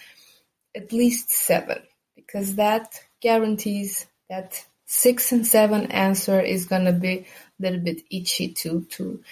at 0.74 0.92
least 0.92 1.30
seven, 1.30 1.80
because 2.14 2.56
that 2.56 3.00
guarantees 3.22 4.04
that 4.28 4.66
six 4.86 5.32
and 5.32 5.46
seven 5.46 5.92
answer 5.92 6.40
is 6.40 6.66
gonna 6.66 6.92
be 6.92 7.18
a 7.18 7.26
little 7.60 7.80
bit 7.80 8.02
itchy 8.10 8.48
to 8.54 8.82
to 8.90 9.22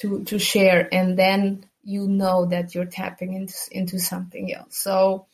to 0.00 0.24
to 0.24 0.38
share, 0.38 0.88
and 0.92 1.18
then 1.18 1.66
you 1.82 2.06
know 2.06 2.46
that 2.46 2.74
you're 2.74 2.84
tapping 2.86 3.34
into 3.34 3.54
into 3.72 3.98
something 3.98 4.54
else. 4.54 4.76
So 4.76 5.26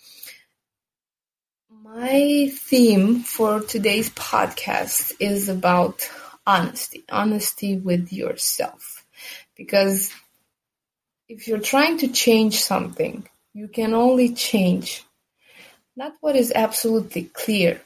My 1.71 2.51
theme 2.53 3.21
for 3.21 3.61
today's 3.61 4.11
podcast 4.11 5.15
is 5.21 5.49
about 5.49 6.09
honesty, 6.47 7.05
honesty 7.11 7.77
with 7.79 8.13
yourself. 8.13 9.05
Because 9.57 10.13
if 11.29 11.49
you're 11.49 11.61
trying 11.61 11.99
to 11.99 12.09
change 12.09 12.61
something, 12.61 13.29
you 13.55 13.69
can 13.69 13.95
only 13.95 14.35
change 14.35 15.05
not 15.97 16.15
what 16.21 16.37
is 16.37 16.53
absolutely 16.55 17.25
clear. 17.25 17.81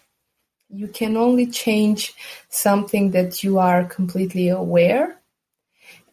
You 0.73 0.88
can 0.88 1.19
only 1.19 1.47
change 1.47 2.14
something 2.49 3.11
that 3.11 3.45
you 3.45 3.59
are 3.59 3.85
completely 3.85 4.49
aware 4.49 5.19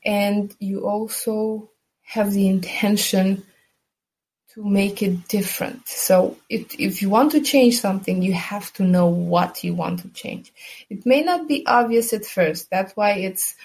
and 0.05 0.53
you 0.59 0.85
also 0.85 1.69
have 2.01 2.33
the 2.33 2.47
intention 2.47 3.45
to 4.53 4.65
make 4.65 5.01
it 5.01 5.27
different. 5.29 5.87
So 5.87 6.37
if, 6.49 6.77
if 6.77 7.01
you 7.01 7.09
want 7.09 7.31
to 7.31 7.41
change 7.41 7.79
something, 7.79 8.21
you 8.21 8.33
have 8.33 8.73
to 8.73 8.83
know 8.83 9.07
what 9.07 9.63
you 9.63 9.73
want 9.73 9.99
to 10.01 10.09
change. 10.09 10.51
It 10.89 11.05
may 11.05 11.21
not 11.21 11.47
be 11.47 11.65
obvious 11.65 12.11
at 12.11 12.25
first. 12.25 12.69
That's 12.69 12.93
why 12.97 13.11
it's, 13.11 13.55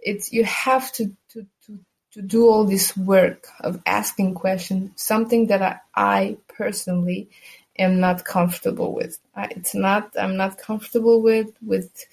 it's, 0.00 0.32
you 0.32 0.44
have 0.44 0.92
to, 0.92 1.16
to, 1.30 1.46
to, 1.66 1.78
to 2.12 2.22
do 2.22 2.48
all 2.48 2.64
this 2.64 2.94
work 2.96 3.46
of 3.60 3.80
asking 3.86 4.34
questions, 4.34 4.90
something 4.96 5.46
that 5.46 5.62
I, 5.62 5.78
I 5.94 6.36
personally 6.48 7.30
am 7.78 8.00
not 8.00 8.24
comfortable 8.24 8.92
with. 8.92 9.18
It's 9.36 9.74
not, 9.74 10.14
I'm 10.18 10.36
not 10.36 10.58
comfortable 10.58 11.22
with, 11.22 11.50
with 11.62 12.06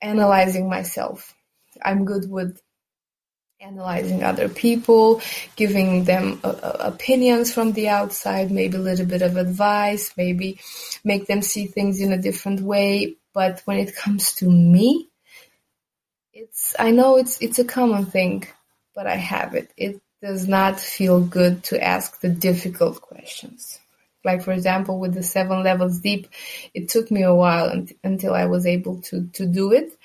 analyzing 0.00 0.68
myself. 0.68 1.34
I'm 1.82 2.04
good 2.04 2.30
with 2.30 2.60
analyzing 3.60 4.22
other 4.22 4.48
people, 4.48 5.20
giving 5.56 6.04
them 6.04 6.40
uh, 6.42 6.48
uh, 6.48 6.76
opinions 6.80 7.52
from 7.52 7.72
the 7.72 7.88
outside, 7.88 8.50
maybe 8.50 8.76
a 8.76 8.80
little 8.80 9.06
bit 9.06 9.22
of 9.22 9.36
advice, 9.36 10.12
maybe 10.16 10.58
make 11.04 11.26
them 11.26 11.42
see 11.42 11.66
things 11.66 12.00
in 12.00 12.12
a 12.12 12.18
different 12.18 12.60
way. 12.60 13.16
But 13.34 13.60
when 13.66 13.78
it 13.78 13.94
comes 14.04 14.34
to 14.36 14.50
me, 14.50 15.10
it's 16.32 16.74
I 16.78 16.90
know 16.90 17.16
it's 17.18 17.40
it's 17.42 17.58
a 17.58 17.64
common 17.64 18.06
thing, 18.06 18.46
but 18.94 19.06
I 19.06 19.16
have 19.16 19.54
it. 19.54 19.72
It 19.76 20.00
does 20.22 20.46
not 20.48 20.80
feel 20.80 21.20
good 21.20 21.64
to 21.64 21.82
ask 21.82 22.20
the 22.20 22.28
difficult 22.28 23.00
questions. 23.00 23.79
Like 24.24 24.42
for 24.42 24.52
example, 24.52 24.98
with 24.98 25.14
the 25.14 25.22
seven 25.22 25.62
levels 25.62 26.00
deep, 26.00 26.28
it 26.74 26.88
took 26.88 27.10
me 27.10 27.22
a 27.22 27.34
while 27.34 27.72
until 28.04 28.34
I 28.34 28.46
was 28.46 28.66
able 28.66 29.00
to 29.02 29.26
to 29.34 29.46
do 29.46 29.72
it 29.72 29.96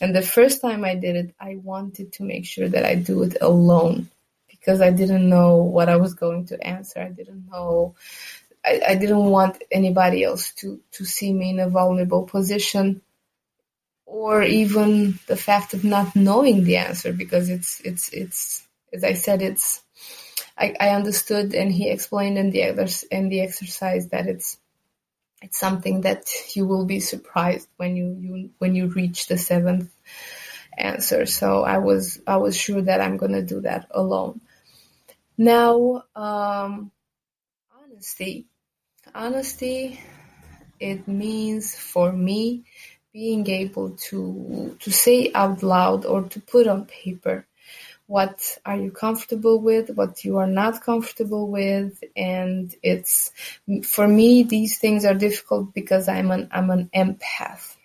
and 0.00 0.14
the 0.14 0.22
first 0.22 0.60
time 0.60 0.84
I 0.84 0.96
did 0.96 1.16
it, 1.16 1.34
I 1.40 1.56
wanted 1.56 2.12
to 2.14 2.24
make 2.24 2.46
sure 2.46 2.68
that 2.68 2.84
I 2.84 2.96
do 2.96 3.22
it 3.22 3.36
alone 3.40 4.10
because 4.50 4.80
I 4.80 4.90
didn't 4.90 5.28
know 5.28 5.58
what 5.58 5.88
I 5.88 5.96
was 5.96 6.14
going 6.14 6.46
to 6.46 6.66
answer. 6.66 7.00
I 7.00 7.10
didn't 7.10 7.48
know, 7.50 7.94
I, 8.64 8.80
I 8.88 8.94
didn't 8.96 9.24
want 9.24 9.62
anybody 9.70 10.24
else 10.24 10.52
to, 10.54 10.80
to 10.92 11.04
see 11.04 11.32
me 11.32 11.50
in 11.50 11.60
a 11.60 11.68
vulnerable 11.68 12.24
position 12.24 13.02
or 14.04 14.42
even 14.42 15.18
the 15.26 15.36
fact 15.36 15.74
of 15.74 15.84
not 15.84 16.16
knowing 16.16 16.64
the 16.64 16.76
answer 16.76 17.12
because 17.12 17.48
it's, 17.48 17.80
it's, 17.80 18.08
it's, 18.12 18.66
as 18.92 19.04
I 19.04 19.12
said, 19.14 19.42
it's, 19.42 19.83
I, 20.56 20.74
I 20.78 20.88
understood 20.90 21.54
and 21.54 21.72
he 21.72 21.90
explained 21.90 22.38
in 22.38 22.50
the 22.50 22.64
others 22.64 23.02
in 23.04 23.28
the 23.28 23.40
exercise 23.40 24.08
that 24.08 24.26
it's 24.26 24.58
it's 25.42 25.58
something 25.58 26.02
that 26.02 26.30
you 26.54 26.66
will 26.66 26.86
be 26.86 27.00
surprised 27.00 27.68
when 27.76 27.96
you, 27.96 28.16
you 28.20 28.50
when 28.58 28.74
you 28.74 28.86
reach 28.86 29.26
the 29.26 29.36
seventh 29.36 29.90
answer. 30.78 31.26
So 31.26 31.64
I 31.64 31.78
was 31.78 32.20
I 32.26 32.36
was 32.36 32.56
sure 32.56 32.82
that 32.82 33.00
I'm 33.00 33.16
gonna 33.16 33.42
do 33.42 33.60
that 33.62 33.86
alone. 33.90 34.40
Now, 35.36 36.04
um, 36.14 36.92
honesty, 37.76 38.46
honesty, 39.14 40.00
it 40.78 41.08
means 41.08 41.74
for 41.76 42.12
me 42.12 42.64
being 43.12 43.48
able 43.48 43.90
to 44.08 44.76
to 44.80 44.90
say 44.90 45.30
out 45.34 45.62
loud 45.62 46.04
or 46.06 46.22
to 46.22 46.40
put 46.40 46.66
on 46.66 46.86
paper 46.86 47.46
what 48.06 48.58
are 48.66 48.76
you 48.76 48.90
comfortable 48.90 49.60
with, 49.60 49.90
what 49.90 50.24
you 50.24 50.38
are 50.38 50.46
not 50.46 50.82
comfortable 50.82 51.48
with, 51.48 52.02
and 52.16 52.74
it's 52.82 53.32
for 53.82 54.06
me 54.06 54.42
these 54.42 54.78
things 54.78 55.04
are 55.04 55.14
difficult 55.14 55.72
because 55.72 56.08
I'm 56.08 56.30
an 56.30 56.48
I'm 56.52 56.70
an 56.70 56.90
empath. 56.94 57.76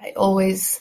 I 0.00 0.12
always 0.16 0.80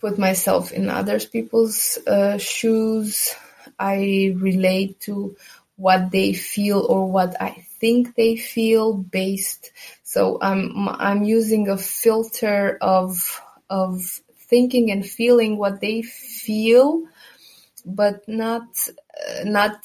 put 0.00 0.18
myself 0.18 0.72
in 0.72 0.88
other 0.90 1.18
people's 1.18 1.98
uh, 2.06 2.36
shoes. 2.38 3.34
I 3.78 4.34
relate 4.36 5.00
to 5.00 5.36
what 5.76 6.10
they 6.10 6.34
feel 6.34 6.80
or 6.80 7.10
what 7.10 7.40
I 7.40 7.64
think 7.80 8.14
they 8.14 8.36
feel 8.36 8.92
based. 8.92 9.72
So 10.02 10.38
I'm 10.42 10.88
I'm 10.88 11.22
using 11.22 11.68
a 11.68 11.78
filter 11.78 12.76
of 12.82 13.40
of 13.70 14.02
thinking 14.50 14.90
and 14.90 15.06
feeling 15.06 15.56
what 15.56 15.80
they 15.80 16.02
feel 16.02 17.04
but 17.84 18.26
not 18.28 18.62
uh, 18.88 19.44
not 19.44 19.84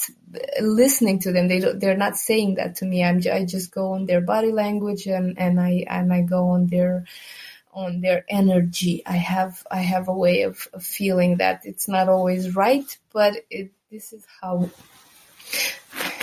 listening 0.62 1.20
to 1.20 1.32
them. 1.32 1.48
They 1.48 1.60
they're 1.60 1.98
not 1.98 2.18
saying 2.18 2.56
that 2.56 2.76
to 2.78 2.86
me. 2.86 3.04
I'm 3.04 3.22
I 3.32 3.46
just 3.46 3.72
go 3.72 3.94
on 3.94 4.06
their 4.06 4.22
body 4.22 4.52
language 4.52 5.06
and 5.08 5.38
and 5.40 5.60
I 5.60 5.86
and 5.88 6.14
I 6.14 6.22
go 6.22 6.50
on 6.50 6.68
their 6.68 7.06
on 7.74 8.02
their 8.02 8.26
energy. 8.30 9.04
I 9.06 9.18
have 9.18 9.66
I 9.70 9.80
have 9.80 10.08
a 10.08 10.14
way 10.14 10.44
of, 10.44 10.68
of 10.74 10.84
feeling 10.84 11.38
that 11.38 11.62
it's 11.66 11.88
not 11.88 12.10
always 12.10 12.56
right, 12.56 12.98
but 13.14 13.34
it 13.50 13.72
this 13.92 14.14
is 14.14 14.26
how. 14.42 14.70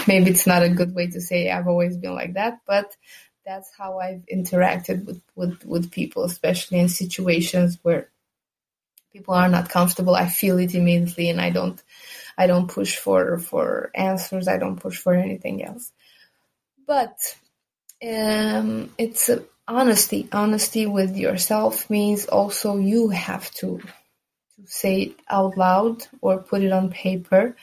Maybe 0.08 0.30
it's 0.30 0.48
not 0.48 0.64
a 0.64 0.68
good 0.68 0.96
way 0.96 1.06
to 1.06 1.20
say 1.20 1.48
I've 1.48 1.68
always 1.68 1.96
been 1.96 2.14
like 2.14 2.34
that, 2.34 2.58
but 2.66 2.96
that's 3.44 3.70
how 3.76 3.98
I've 3.98 4.24
interacted 4.32 5.04
with, 5.04 5.22
with, 5.34 5.64
with 5.64 5.90
people, 5.90 6.24
especially 6.24 6.78
in 6.80 6.88
situations 6.88 7.78
where 7.82 8.08
people 9.12 9.34
are 9.34 9.48
not 9.48 9.68
comfortable, 9.68 10.14
I 10.14 10.28
feel 10.28 10.58
it 10.58 10.74
immediately 10.74 11.28
and 11.28 11.40
I 11.40 11.50
don't 11.50 11.80
I 12.36 12.46
don't 12.46 12.68
push 12.68 12.96
for 12.96 13.38
for 13.38 13.90
answers, 13.94 14.48
I 14.48 14.58
don't 14.58 14.80
push 14.80 14.98
for 14.98 15.14
anything 15.14 15.64
else. 15.64 15.92
But 16.86 17.36
um, 18.02 18.90
it's 18.98 19.28
uh, 19.28 19.42
honesty. 19.68 20.28
Honesty 20.32 20.86
with 20.86 21.16
yourself 21.16 21.88
means 21.90 22.26
also 22.26 22.78
you 22.78 23.10
have 23.10 23.50
to 23.52 23.80
to 24.56 24.66
say 24.66 25.02
it 25.02 25.16
out 25.28 25.56
loud 25.56 26.06
or 26.20 26.38
put 26.38 26.62
it 26.62 26.72
on 26.72 26.90
paper 26.90 27.56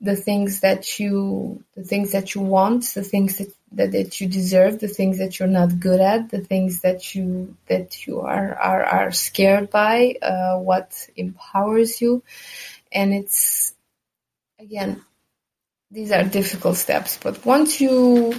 the 0.00 0.16
things 0.16 0.60
that 0.60 0.98
you 0.98 1.62
the 1.76 1.84
things 1.84 2.12
that 2.12 2.34
you 2.34 2.40
want 2.40 2.84
the 2.94 3.02
things 3.02 3.38
that, 3.38 3.52
that, 3.72 3.92
that 3.92 4.20
you 4.20 4.28
deserve 4.28 4.80
the 4.80 4.88
things 4.88 5.18
that 5.18 5.38
you're 5.38 5.48
not 5.48 5.78
good 5.78 6.00
at 6.00 6.30
the 6.30 6.40
things 6.40 6.80
that 6.80 7.14
you 7.14 7.56
that 7.68 8.06
you 8.06 8.20
are 8.20 8.54
are, 8.54 8.84
are 8.84 9.12
scared 9.12 9.70
by 9.70 10.16
uh, 10.22 10.58
what 10.58 11.08
empowers 11.16 12.00
you. 12.00 12.22
And 12.92 13.14
it's 13.14 13.74
again 14.58 15.02
these 15.90 16.12
are 16.12 16.22
difficult 16.24 16.76
steps 16.76 17.18
but 17.22 17.44
once 17.44 17.80
you 17.80 18.34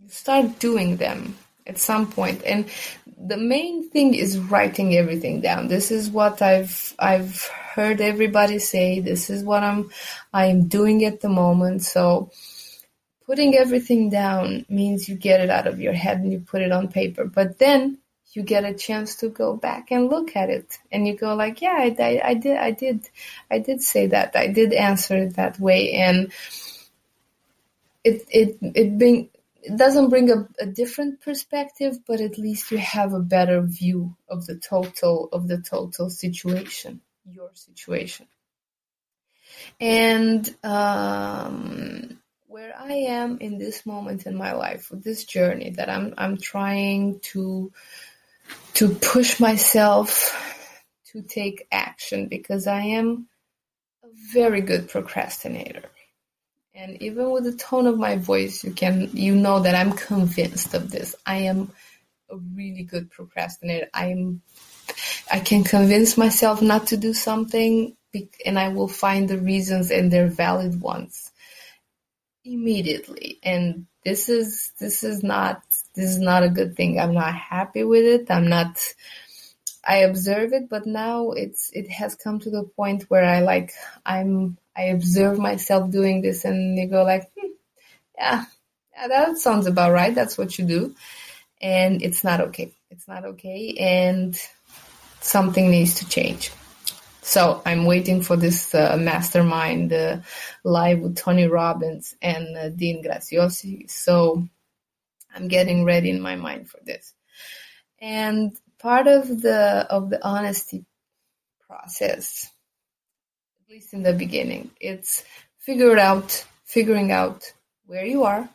you 0.00 0.08
start 0.08 0.58
doing 0.58 0.96
them 0.96 1.36
at 1.66 1.78
some 1.78 2.10
point 2.10 2.42
and 2.44 2.68
the 3.16 3.36
main 3.36 3.88
thing 3.88 4.14
is 4.14 4.38
writing 4.38 4.94
everything 4.94 5.40
down. 5.40 5.68
This 5.68 5.90
is 5.90 6.10
what 6.10 6.42
i've 6.42 6.94
i've 6.98 7.42
heard 7.74 8.00
everybody 8.00 8.58
say. 8.58 9.00
This 9.00 9.30
is 9.30 9.42
what 9.42 9.62
i'm 9.62 9.90
i'm 10.32 10.68
doing 10.68 11.04
at 11.04 11.20
the 11.20 11.30
moment. 11.30 11.82
So 11.82 12.30
putting 13.26 13.56
everything 13.56 14.10
down 14.10 14.64
means 14.68 15.08
you 15.08 15.14
get 15.14 15.40
it 15.40 15.50
out 15.50 15.66
of 15.66 15.80
your 15.80 15.92
head 15.92 16.18
and 16.18 16.32
you 16.32 16.40
put 16.40 16.62
it 16.62 16.72
on 16.72 16.88
paper 16.88 17.24
but 17.24 17.58
then 17.58 17.98
you 18.32 18.42
get 18.42 18.64
a 18.64 18.74
chance 18.74 19.16
to 19.16 19.28
go 19.28 19.54
back 19.56 19.90
and 19.90 20.10
look 20.10 20.34
at 20.34 20.50
it 20.50 20.78
and 20.90 21.06
you 21.06 21.16
go 21.16 21.34
like 21.34 21.62
yeah 21.62 21.76
i, 21.78 21.96
I, 21.98 22.20
I 22.24 22.34
did 22.34 22.56
i 22.56 22.70
did 22.70 23.08
i 23.50 23.58
did 23.58 23.82
say 23.82 24.08
that 24.08 24.34
i 24.34 24.48
did 24.48 24.72
answer 24.72 25.16
it 25.16 25.36
that 25.36 25.58
way 25.58 25.92
and 25.92 26.32
it 28.02 28.26
it 28.30 28.58
it 28.60 28.98
being 28.98 29.30
it 29.64 29.76
doesn't 29.78 30.10
bring 30.10 30.30
a, 30.30 30.46
a, 30.60 30.66
different 30.66 31.22
perspective, 31.22 31.98
but 32.06 32.20
at 32.20 32.36
least 32.36 32.70
you 32.70 32.76
have 32.76 33.14
a 33.14 33.20
better 33.20 33.62
view 33.62 34.14
of 34.28 34.44
the 34.44 34.56
total 34.56 35.30
of 35.32 35.48
the 35.48 35.56
total 35.58 36.10
situation, 36.10 37.00
your 37.24 37.50
situation. 37.54 38.26
And 39.80 40.54
um, 40.62 42.20
where 42.54 42.72
I 42.78 42.92
am 42.92 43.38
in 43.40 43.58
this 43.58 43.84
moment 43.84 44.26
in 44.26 44.36
my 44.36 44.52
life, 44.52 44.88
with 44.88 45.02
this 45.02 45.24
journey 45.24 45.70
that 45.70 45.90
I'm 45.90 46.14
I'm 46.16 46.36
trying 46.36 47.18
to 47.32 47.72
to 48.74 48.94
push 48.94 49.40
myself 49.40 50.08
to 51.10 51.22
take 51.22 51.66
action 51.72 52.28
because 52.28 52.68
I 52.68 52.82
am 53.00 53.26
a 54.04 54.08
very 54.32 54.60
good 54.60 54.88
procrastinator. 54.88 55.82
And 56.76 57.02
even 57.02 57.32
with 57.32 57.42
the 57.42 57.56
tone 57.56 57.88
of 57.88 57.98
my 57.98 58.18
voice, 58.18 58.62
you 58.62 58.70
can 58.70 59.10
you 59.12 59.34
know 59.34 59.58
that 59.58 59.74
I'm 59.74 59.92
convinced 59.92 60.74
of 60.74 60.92
this. 60.92 61.16
I 61.26 61.38
am 61.50 61.72
a 62.30 62.36
really 62.36 62.84
good 62.84 63.10
procrastinator. 63.10 63.88
I 63.92 64.12
am 64.12 64.42
I 65.28 65.40
can 65.40 65.64
convince 65.64 66.16
myself 66.16 66.62
not 66.62 66.86
to 66.88 66.96
do 66.96 67.14
something 67.14 67.96
and 68.46 68.60
I 68.60 68.68
will 68.68 68.86
find 68.86 69.28
the 69.28 69.38
reasons 69.38 69.90
and 69.90 70.08
they're 70.08 70.28
valid 70.28 70.80
ones. 70.80 71.32
Immediately. 72.44 73.38
And 73.42 73.86
this 74.04 74.28
is 74.28 74.72
this 74.78 75.02
is 75.02 75.22
not 75.22 75.62
this 75.94 76.10
is 76.10 76.18
not 76.18 76.42
a 76.42 76.48
good 76.48 76.76
thing. 76.76 77.00
I'm 77.00 77.14
not 77.14 77.34
happy 77.34 77.84
with 77.84 78.04
it. 78.04 78.30
I'm 78.30 78.48
not 78.48 78.80
i 79.86 79.96
observe 79.96 80.54
it 80.54 80.70
but 80.70 80.86
now 80.86 81.32
it's 81.32 81.70
it 81.74 81.90
has 81.90 82.14
come 82.14 82.38
to 82.40 82.48
the 82.48 82.62
point 82.62 83.02
where 83.10 83.22
i 83.22 83.40
like 83.40 83.70
i'm 84.06 84.56
i 84.74 84.84
observe 84.84 85.38
myself 85.38 85.90
doing 85.90 86.22
this 86.22 86.46
and 86.46 86.78
you 86.78 86.86
go 86.86 87.04
like 87.04 87.30
hmm, 87.38 87.48
yeah 88.16 88.44
yeah 88.96 89.08
that 89.08 89.38
sounds 89.38 89.66
about 89.66 89.92
right. 89.92 90.14
That's 90.14 90.38
what 90.38 90.58
you 90.58 90.64
do. 90.64 90.94
And 91.60 92.02
it's 92.02 92.24
not 92.24 92.40
okay. 92.40 92.72
It's 92.90 93.08
not 93.08 93.24
okay. 93.24 93.74
And 93.78 94.38
something 95.20 95.70
needs 95.70 95.94
to 96.00 96.08
change 96.08 96.52
so 97.24 97.62
I'm 97.64 97.86
waiting 97.86 98.20
for 98.20 98.36
this 98.36 98.74
uh, 98.74 98.98
mastermind 99.00 99.94
uh, 99.94 100.18
live 100.62 101.00
with 101.00 101.16
Tony 101.16 101.46
Robbins 101.46 102.14
and 102.20 102.54
uh, 102.54 102.68
Dean 102.68 103.02
Graziosi. 103.02 103.90
So 103.90 104.46
I'm 105.34 105.48
getting 105.48 105.84
ready 105.84 106.10
in 106.10 106.20
my 106.20 106.36
mind 106.36 106.68
for 106.68 106.80
this. 106.84 107.14
And 107.98 108.54
part 108.78 109.06
of 109.06 109.40
the 109.40 109.86
of 109.88 110.10
the 110.10 110.22
honesty 110.22 110.84
process, 111.66 112.50
at 113.62 113.72
least 113.72 113.94
in 113.94 114.02
the 114.02 114.12
beginning, 114.12 114.70
it's 114.78 115.24
figure 115.58 115.98
out 115.98 116.44
figuring 116.64 117.10
out 117.10 117.50
where 117.86 118.04
you 118.04 118.24
are, 118.24 118.46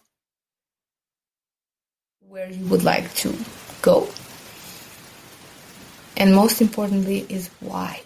where 2.19 2.51
you 2.51 2.65
would 2.67 2.83
like 2.83 3.11
to 3.15 3.35
go, 3.81 4.07
and 6.15 6.35
most 6.35 6.61
importantly 6.61 7.25
is 7.29 7.49
why 7.59 8.03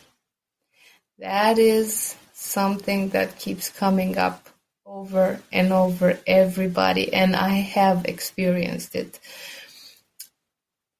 that 1.20 1.58
is 1.60 2.16
something 2.34 3.10
that 3.10 3.40
keeps 3.40 3.70
coming 3.70 4.18
up 4.18 4.50
over 4.86 5.40
and 5.52 5.72
over 5.72 6.20
everybody 6.28 7.14
and 7.14 7.36
I 7.36 7.50
have 7.50 8.06
experienced 8.06 8.96
it. 8.96 9.20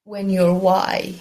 When 0.04 0.30
your 0.30 0.54
why, 0.54 1.14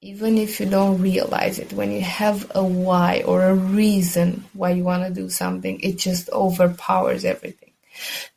even 0.00 0.38
if 0.38 0.60
you 0.60 0.66
don't 0.66 1.00
realize 1.00 1.58
it, 1.58 1.72
when 1.72 1.90
you 1.90 2.02
have 2.02 2.50
a 2.54 2.62
why 2.62 3.22
or 3.26 3.42
a 3.42 3.54
reason 3.54 4.44
why 4.52 4.70
you 4.70 4.84
want 4.84 5.04
to 5.04 5.20
do 5.20 5.28
something, 5.30 5.80
it 5.80 5.96
just 5.96 6.28
overpowers 6.30 7.24
everything. 7.24 7.72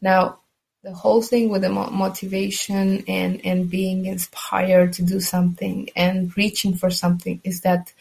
Now, 0.02 0.40
the 0.84 0.94
whole 0.94 1.22
thing 1.22 1.50
with 1.50 1.64
the 1.64 1.70
motivation 1.70 3.04
and, 3.08 3.46
and 3.46 3.70
being 3.70 4.06
inspired 4.06 4.94
to 4.94 5.04
do 5.04 5.20
something 5.20 5.90
and 5.96 6.36
reaching 6.38 6.76
for 6.76 6.90
something 6.90 7.42
is 7.44 7.62
that 7.62 7.92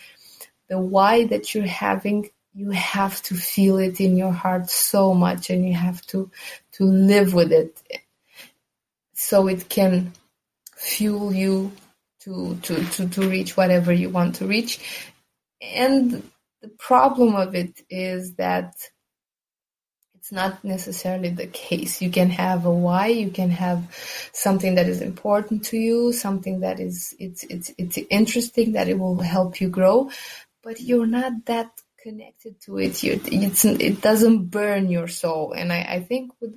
the 0.68 0.78
why 0.78 1.26
that 1.26 1.54
you're 1.54 1.66
having 1.66 2.30
you 2.56 2.70
have 2.70 3.23
to 3.23 3.35
feel 3.35 3.76
it 3.76 4.00
in 4.00 4.16
your 4.16 4.32
heart 4.32 4.70
so 4.70 5.12
much 5.12 5.50
and 5.50 5.68
you 5.68 5.75
have 5.75 6.00
to 6.06 6.30
to 6.73 6.85
live 6.85 7.35
with 7.35 7.52
it. 7.52 7.82
So 9.12 9.46
it 9.46 9.68
can 9.68 10.12
fuel 10.75 11.35
you 11.35 11.73
to 12.20 12.56
to 12.62 12.85
to, 12.85 13.08
to 13.08 13.28
reach 13.28 13.56
whatever 13.56 13.92
you 13.92 14.08
want 14.08 14.37
to 14.37 14.46
reach. 14.46 15.12
And 15.61 16.30
the 16.62 16.68
problem 16.68 17.35
of 17.35 17.54
it 17.54 17.82
is 17.90 18.35
that 18.35 18.75
it's 20.14 20.32
not 20.32 20.64
necessarily 20.64 21.28
the 21.28 21.46
case. 21.46 22.02
You 22.02 22.11
can 22.11 22.30
have 22.30 22.64
a 22.66 22.73
why, 22.73 23.08
you 23.08 23.30
can 23.30 23.50
have 23.50 23.94
something 24.32 24.75
that 24.75 24.88
is 24.88 25.00
important 25.00 25.66
to 25.66 25.76
you, 25.76 26.12
something 26.12 26.61
that 26.61 26.80
is 26.80 27.14
it's 27.18 27.44
it's 27.44 27.70
it's 27.78 27.99
interesting 28.11 28.73
that 28.73 28.88
it 28.88 28.99
will 28.99 29.20
help 29.20 29.61
you 29.61 29.68
grow, 29.68 30.11
but 30.66 30.80
you're 30.80 31.06
not 31.06 31.32
that 31.44 31.70
connected 32.02 32.61
to 32.61 32.78
it. 32.78 33.00
You, 33.00 33.20
it 33.25 34.00
doesn't 34.00 34.46
burn 34.46 34.90
your 34.90 35.06
soul. 35.06 35.52
And 35.52 35.73
I, 35.73 35.87
I 35.88 36.00
think 36.00 36.32
with, 36.40 36.54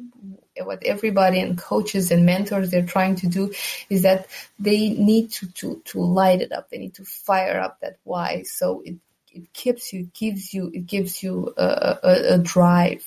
what 0.63 0.84
everybody 0.84 1.39
and 1.39 1.56
coaches 1.56 2.10
and 2.10 2.25
mentors 2.25 2.72
they're 2.72 2.86
trying 2.86 3.18
to 3.18 3.28
do 3.28 3.54
is 3.88 4.01
that 4.01 4.25
they 4.58 4.89
need 4.89 5.32
to, 5.34 5.51
to, 5.54 5.82
to 5.86 6.01
light 6.01 6.42
it 6.42 6.51
up. 6.51 6.72
They 6.72 6.80
need 6.80 6.96
to 6.96 7.06
fire 7.06 7.60
up 7.60 7.82
that 7.82 8.00
why. 8.04 8.44
So 8.44 8.82
it, 8.84 8.96
it 9.32 9.54
keeps 9.54 9.94
you, 9.94 10.10
gives 10.12 10.56
you, 10.56 10.72
it 10.74 10.88
gives 10.88 11.22
you 11.22 11.54
a, 11.56 12.00
a, 12.01 12.34
a 12.34 12.38
drive 12.39 13.06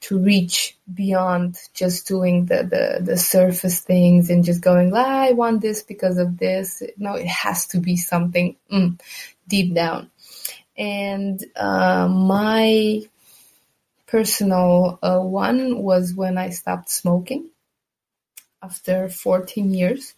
to 0.00 0.18
reach 0.18 0.78
beyond 0.92 1.56
just 1.74 2.06
doing 2.06 2.46
the, 2.46 2.62
the, 2.62 3.04
the 3.04 3.16
surface 3.18 3.80
things 3.80 4.30
and 4.30 4.44
just 4.44 4.62
going, 4.62 4.92
ah, 4.94 5.24
I 5.24 5.32
want 5.32 5.60
this 5.60 5.82
because 5.82 6.16
of 6.16 6.38
this. 6.38 6.82
No, 6.96 7.14
it 7.14 7.26
has 7.26 7.66
to 7.68 7.80
be 7.80 7.96
something 7.96 8.56
mm, 8.72 8.98
deep 9.48 9.74
down. 9.74 10.10
And 10.78 11.44
uh, 11.56 12.08
my 12.08 13.02
personal 14.06 14.98
uh, 15.02 15.18
one 15.20 15.82
was 15.82 16.14
when 16.14 16.38
I 16.38 16.50
stopped 16.50 16.90
smoking 16.90 17.50
after 18.62 19.08
14 19.08 19.72
years 19.72 20.14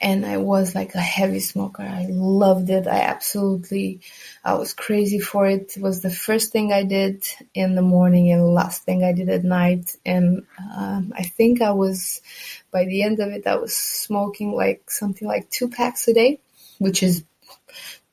and 0.00 0.24
I 0.24 0.38
was 0.38 0.74
like 0.74 0.94
a 0.94 1.00
heavy 1.00 1.40
smoker. 1.40 1.82
I 1.82 2.06
loved 2.08 2.70
it. 2.70 2.86
I 2.86 3.00
absolutely, 3.00 4.00
I 4.44 4.54
was 4.54 4.72
crazy 4.72 5.18
for 5.18 5.46
it. 5.46 5.76
It 5.76 5.82
was 5.82 6.00
the 6.00 6.10
first 6.10 6.52
thing 6.52 6.72
I 6.72 6.84
did 6.84 7.24
in 7.54 7.74
the 7.74 7.82
morning 7.82 8.30
and 8.30 8.40
the 8.40 8.46
last 8.46 8.84
thing 8.84 9.02
I 9.02 9.12
did 9.12 9.28
at 9.28 9.44
night. 9.44 9.96
And 10.04 10.46
um, 10.76 11.12
I 11.16 11.24
think 11.24 11.62
I 11.62 11.72
was, 11.72 12.22
by 12.70 12.84
the 12.84 13.02
end 13.02 13.20
of 13.20 13.30
it, 13.30 13.46
I 13.46 13.56
was 13.56 13.74
smoking 13.74 14.52
like 14.52 14.90
something 14.90 15.26
like 15.26 15.50
two 15.50 15.68
packs 15.68 16.08
a 16.08 16.14
day, 16.14 16.40
which 16.78 17.02
is 17.02 17.24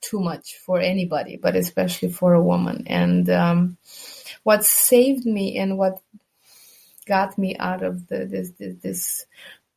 too 0.01 0.19
much 0.19 0.57
for 0.57 0.79
anybody, 0.79 1.37
but 1.37 1.55
especially 1.55 2.11
for 2.11 2.33
a 2.33 2.43
woman. 2.43 2.85
And 2.87 3.29
um, 3.29 3.77
what 4.43 4.65
saved 4.65 5.25
me 5.25 5.57
and 5.57 5.77
what 5.77 6.01
got 7.05 7.37
me 7.37 7.55
out 7.57 7.83
of 7.83 8.07
the, 8.07 8.25
this, 8.25 8.51
this, 8.51 8.75
this 8.81 9.25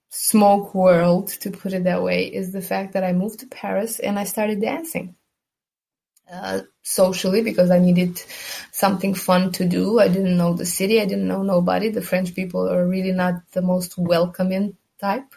smoke 0.09 0.75
world, 0.75 1.29
to 1.29 1.51
put 1.51 1.73
it 1.73 1.85
that 1.85 2.03
way, 2.03 2.27
is 2.27 2.53
the 2.53 2.63
fact 2.63 2.93
that 2.95 3.05
I 3.05 3.13
moved 3.13 3.41
to 3.41 3.47
Paris 3.47 3.99
and 3.99 4.19
I 4.19 4.25
started 4.25 4.61
dancing. 4.61 5.17
Uh, 6.31 6.63
socially 6.83 7.43
because 7.43 7.71
I 7.71 7.79
needed 7.79 8.23
something 8.73 9.15
fun 9.15 9.53
to 9.53 9.67
do. 9.67 10.01
I 10.01 10.09
didn't 10.09 10.39
know 10.39 10.55
the 10.55 10.65
city. 10.65 10.99
I 10.99 11.05
didn't 11.05 11.29
know 11.29 11.43
nobody. 11.43 11.91
The 11.91 12.01
French 12.01 12.35
people 12.35 12.67
are 12.67 12.87
really 12.89 13.13
not 13.13 13.35
the 13.53 13.61
most 13.61 13.99
welcoming 13.99 14.77
type. 14.99 15.35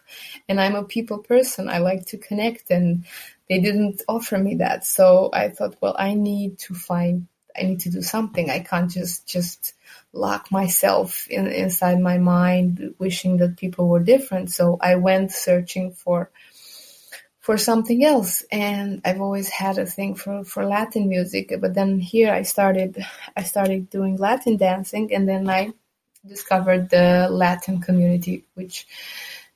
And 0.47 0.62
I'm 0.62 0.76
a 0.76 0.84
people 0.84 1.19
person. 1.19 1.67
I 1.67 1.80
like 1.80 2.06
to 2.08 2.17
connect 2.17 2.71
and 2.71 3.06
they 3.49 3.60
didn't 3.60 4.01
offer 4.07 4.38
me 4.38 4.55
that. 4.55 4.86
So 4.86 5.29
I 5.33 5.49
thought, 5.49 5.77
well, 5.81 5.95
I 5.97 6.13
need 6.13 6.60
to 6.60 6.73
find, 6.73 7.27
I 7.57 7.63
need 7.63 7.79
to 7.81 7.89
do 7.89 8.01
something. 8.01 8.49
I 8.49 8.60
can't 8.60 8.91
just, 8.91 9.27
just 9.27 9.73
lock 10.13 10.51
myself 10.51 11.27
in, 11.29 11.47
inside 11.47 11.99
my 11.99 12.17
mind, 12.17 12.95
wishing 12.99 13.38
that 13.38 13.57
people 13.57 13.88
were 13.88 14.01
different. 14.01 14.51
So 14.51 14.77
I 14.81 14.95
went 14.95 15.31
searching 15.31 15.93
for, 15.93 16.29
for 17.39 17.57
something 17.57 18.03
else. 18.03 18.43
And 18.51 19.01
I've 19.05 19.21
always 19.21 19.49
had 19.49 19.77
a 19.77 19.86
thing 19.86 20.15
for, 20.15 20.43
for 20.43 20.65
Latin 20.65 21.07
music. 21.07 21.53
But 21.62 21.73
then 21.73 21.99
here 21.99 22.31
I 22.33 22.41
started, 22.41 23.03
I 23.36 23.43
started 23.43 23.89
doing 23.89 24.17
Latin 24.17 24.57
dancing 24.57 25.13
and 25.13 25.27
then 25.27 25.49
I 25.49 25.73
discovered 26.27 26.89
the 26.89 27.29
Latin 27.31 27.79
community, 27.79 28.43
which 28.55 28.86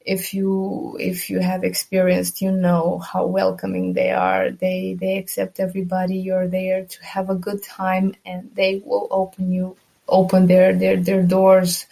if 0.06 0.34
you 0.34 0.98
if 1.00 1.30
you 1.30 1.40
have 1.40 1.64
experienced 1.64 2.42
you 2.42 2.52
know 2.52 3.00
how 3.00 3.26
welcoming 3.26 3.94
they 3.94 4.12
are. 4.12 4.52
They 4.52 4.98
they 5.00 5.18
accept 5.18 5.60
everybody. 5.60 6.18
You're 6.18 6.48
there 6.48 6.86
to 6.86 7.04
have 7.04 7.30
a 7.30 7.36
good 7.36 7.64
time 7.64 8.16
and 8.26 8.52
they 8.56 8.82
will 8.86 9.08
open 9.12 9.52
you 9.52 9.78
open 10.08 10.48
their 10.48 10.74
their 10.74 10.98
their 10.98 11.24
doors 11.24 11.86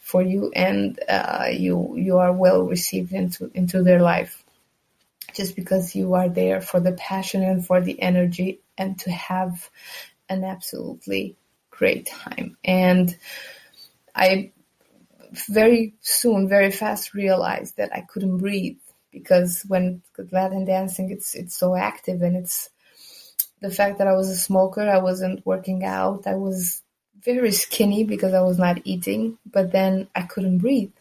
for 0.00 0.22
you 0.22 0.52
and 0.54 0.98
uh, 1.08 1.48
you 1.50 1.94
you 1.96 2.18
are 2.18 2.32
well 2.32 2.62
received 2.62 3.12
into 3.12 3.50
into 3.54 3.82
their 3.82 4.00
life. 4.00 4.42
Just 5.34 5.56
because 5.56 5.94
you 5.94 6.14
are 6.14 6.28
there 6.28 6.62
for 6.62 6.80
the 6.80 6.92
passion 6.92 7.42
and 7.42 7.66
for 7.66 7.80
the 7.80 8.00
energy 8.00 8.60
and 8.78 8.98
to 9.00 9.10
have 9.10 9.68
an 10.28 10.44
absolutely 10.44 11.36
great 11.70 12.06
time. 12.06 12.56
And 12.64 13.16
I 14.14 14.52
very 15.48 15.94
soon, 16.00 16.48
very 16.48 16.70
fast 16.70 17.14
realized 17.14 17.76
that 17.76 17.94
I 17.94 18.02
couldn't 18.02 18.38
breathe 18.38 18.78
because 19.10 19.64
when 19.66 20.02
Latin 20.30 20.64
dancing, 20.64 21.10
it's 21.10 21.34
it's 21.34 21.56
so 21.56 21.74
active 21.74 22.22
and 22.22 22.36
it's 22.36 22.70
the 23.60 23.70
fact 23.70 23.98
that 23.98 24.06
I 24.06 24.12
was 24.12 24.28
a 24.28 24.36
smoker, 24.36 24.82
I 24.88 24.98
wasn't 24.98 25.44
working 25.46 25.84
out, 25.84 26.26
I 26.26 26.34
was 26.34 26.82
very 27.26 27.50
skinny 27.50 28.04
because 28.04 28.34
I 28.34 28.42
was 28.42 28.58
not 28.58 28.80
eating, 28.84 29.38
but 29.44 29.72
then 29.72 30.08
I 30.14 30.22
couldn't 30.22 30.58
breathe. 30.58 30.92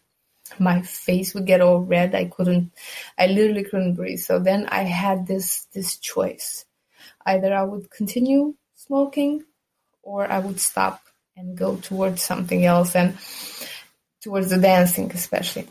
My 0.60 0.82
face 0.82 1.34
would 1.34 1.46
get 1.46 1.62
all 1.62 1.80
red. 1.80 2.16
I 2.16 2.26
couldn't, 2.26 2.72
I 3.18 3.28
literally 3.28 3.64
couldn't 3.64 3.96
breathe. 3.96 4.20
So 4.20 4.40
then 4.40 4.68
I 4.68 4.84
had 4.84 5.28
this, 5.28 5.66
this 5.74 5.98
choice. 5.98 6.66
Either 7.26 7.54
I 7.54 7.64
would 7.64 7.90
continue 7.90 8.56
smoking 8.76 9.44
or 10.04 10.32
I 10.32 10.40
would 10.40 10.60
stop 10.60 11.02
and 11.36 11.58
go 11.58 11.78
towards 11.78 12.22
something 12.22 12.66
else. 12.66 12.96
And 12.96 13.18
towards 14.26 14.50
the 14.50 14.58
dancing 14.58 15.12
especially. 15.14 15.68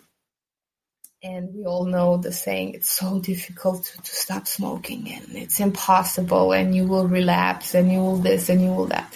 And 1.24 1.52
we 1.54 1.64
all 1.66 1.86
know 1.86 2.18
the 2.18 2.30
saying, 2.30 2.74
it's 2.74 2.90
so 2.90 3.18
difficult 3.18 3.84
to, 3.86 3.98
to 4.00 4.14
stop 4.14 4.46
smoking 4.46 5.10
and 5.10 5.36
it's 5.36 5.58
impossible 5.58 6.52
and 6.52 6.72
you 6.72 6.86
will 6.86 7.08
relapse 7.08 7.74
and 7.74 7.90
you 7.90 7.98
will 7.98 8.18
this 8.18 8.48
and 8.48 8.62
you 8.62 8.70
will 8.70 8.86
that. 8.86 9.12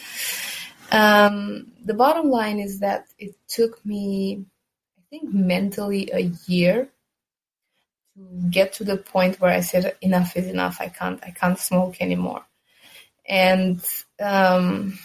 um, 0.91 1.71
the 1.85 1.95
bottom 1.95 2.31
line 2.31 2.59
is 2.59 2.81
that 2.81 3.07
it 3.19 3.37
took 3.47 3.85
me, 3.87 4.45
I 4.99 5.03
think, 5.11 5.33
mentally 5.33 6.11
a 6.13 6.33
year 6.49 6.89
to 8.17 8.23
get 8.51 8.73
to 8.75 8.85
the 8.85 8.97
point 8.97 9.41
where 9.41 9.53
I 9.53 9.61
said 9.61 9.95
enough 10.01 10.37
is 10.37 10.49
enough. 10.49 10.79
I 10.81 10.89
can't 10.89 11.23
I 11.23 11.31
can't 11.31 11.59
smoke 11.59 12.01
anymore. 12.01 12.43
And 13.29 13.85
um, 14.19 14.99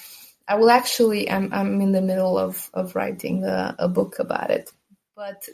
I 0.47 0.55
will 0.55 0.69
actually 0.69 1.29
I'm 1.29 1.53
I'm 1.53 1.81
in 1.81 1.91
the 1.91 2.01
middle 2.01 2.37
of 2.37 2.69
of 2.73 2.95
writing 2.95 3.43
a, 3.45 3.75
a 3.79 3.87
book 3.87 4.19
about 4.19 4.51
it, 4.51 4.71
but 5.15 5.47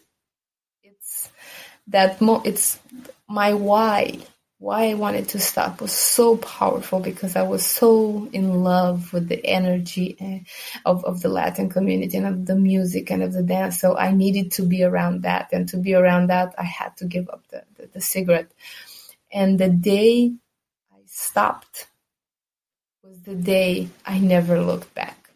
it's 0.84 1.30
that 1.88 2.22
mo- 2.22 2.42
it's 2.46 2.80
my 3.28 3.54
why 3.54 4.20
why 4.60 4.90
I 4.90 4.94
wanted 4.96 5.30
to 5.30 5.40
stop 5.40 5.80
was 5.82 5.94
so 5.94 6.36
powerful 6.36 7.00
because 7.00 7.38
I 7.38 7.44
was 7.44 7.66
so 7.66 8.30
in 8.34 8.62
love 8.62 9.14
with 9.14 9.30
the 9.30 9.44
energy 9.46 10.18
eh, 10.20 10.40
of, 10.86 11.06
of 11.06 11.22
the 11.22 11.30
Latin 11.30 11.70
community 11.70 12.18
and 12.18 12.28
of 12.28 12.46
the 12.46 12.58
music 12.58 13.10
and 13.10 13.24
of 13.24 13.32
the 13.32 13.42
dance. 13.42 13.80
So 13.80 13.98
I 13.98 14.12
needed 14.12 14.52
to 14.54 14.64
be 14.64 14.84
around 14.84 15.24
that. 15.24 15.50
And 15.54 15.70
to 15.70 15.78
be 15.78 15.94
around 15.94 16.28
that, 16.28 16.56
I 16.58 16.64
had 16.66 16.98
to 16.98 17.06
give 17.06 17.30
up 17.30 17.48
the, 17.48 17.64
the, 17.78 17.88
the 17.88 18.02
cigarette. 18.02 18.52
And 19.32 19.58
the 19.58 19.70
day 19.70 20.34
I 20.92 21.00
stopped 21.06 21.89
was 23.10 23.22
the 23.22 23.34
day 23.34 23.90
I 24.06 24.20
never 24.20 24.62
looked 24.62 24.94
back. 24.94 25.32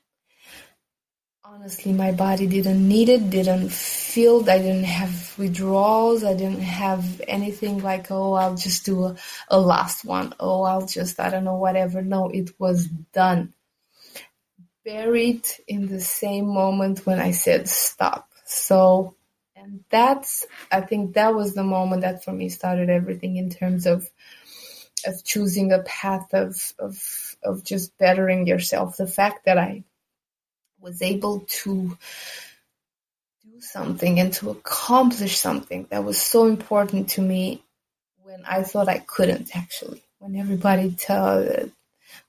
Honestly 1.43 1.91
my 1.91 2.11
body 2.11 2.45
didn't 2.45 2.87
need 2.87 3.09
it 3.09 3.29
didn't 3.29 3.71
feel 3.71 4.47
i 4.49 4.57
didn't 4.59 4.83
have 4.83 5.37
withdrawals 5.37 6.23
i 6.23 6.33
didn't 6.33 6.61
have 6.61 7.21
anything 7.27 7.81
like 7.81 8.11
oh 8.11 8.33
i'll 8.33 8.55
just 8.55 8.85
do 8.85 9.05
a, 9.05 9.15
a 9.49 9.59
last 9.59 10.05
one. 10.05 10.33
Oh 10.39 10.63
i'll 10.63 10.85
just 10.85 11.19
i 11.19 11.29
don't 11.29 11.45
know 11.45 11.57
whatever. 11.57 12.01
No 12.03 12.29
it 12.29 12.51
was 12.59 12.87
done. 13.11 13.53
Buried 14.85 15.45
in 15.67 15.87
the 15.87 16.01
same 16.01 16.47
moment 16.47 17.05
when 17.07 17.19
i 17.19 17.31
said 17.31 17.67
stop. 17.67 18.29
So 18.45 19.15
and 19.55 19.83
that's 19.89 20.45
i 20.71 20.81
think 20.81 21.13
that 21.13 21.33
was 21.33 21.55
the 21.55 21.63
moment 21.63 22.01
that 22.01 22.23
for 22.23 22.33
me 22.33 22.49
started 22.49 22.89
everything 22.89 23.37
in 23.37 23.49
terms 23.49 23.87
of 23.87 24.07
of 25.05 25.23
choosing 25.23 25.71
a 25.71 25.79
path 25.83 26.33
of 26.33 26.73
of 26.79 27.22
of 27.43 27.63
just 27.63 27.97
bettering 27.97 28.47
yourself 28.47 28.97
the 28.97 29.07
fact 29.07 29.45
that 29.45 29.57
i 29.57 29.83
was 30.83 31.01
able 31.01 31.45
to 31.47 31.97
do 33.45 33.61
something 33.61 34.19
and 34.19 34.33
to 34.33 34.49
accomplish 34.49 35.37
something 35.37 35.87
that 35.89 36.03
was 36.03 36.21
so 36.21 36.45
important 36.47 37.09
to 37.09 37.21
me 37.21 37.63
when 38.23 38.43
I 38.45 38.63
thought 38.63 38.89
I 38.89 38.99
couldn't 38.99 39.55
actually. 39.55 40.03
When 40.19 40.35
everybody 40.35 40.91
tell 40.91 41.47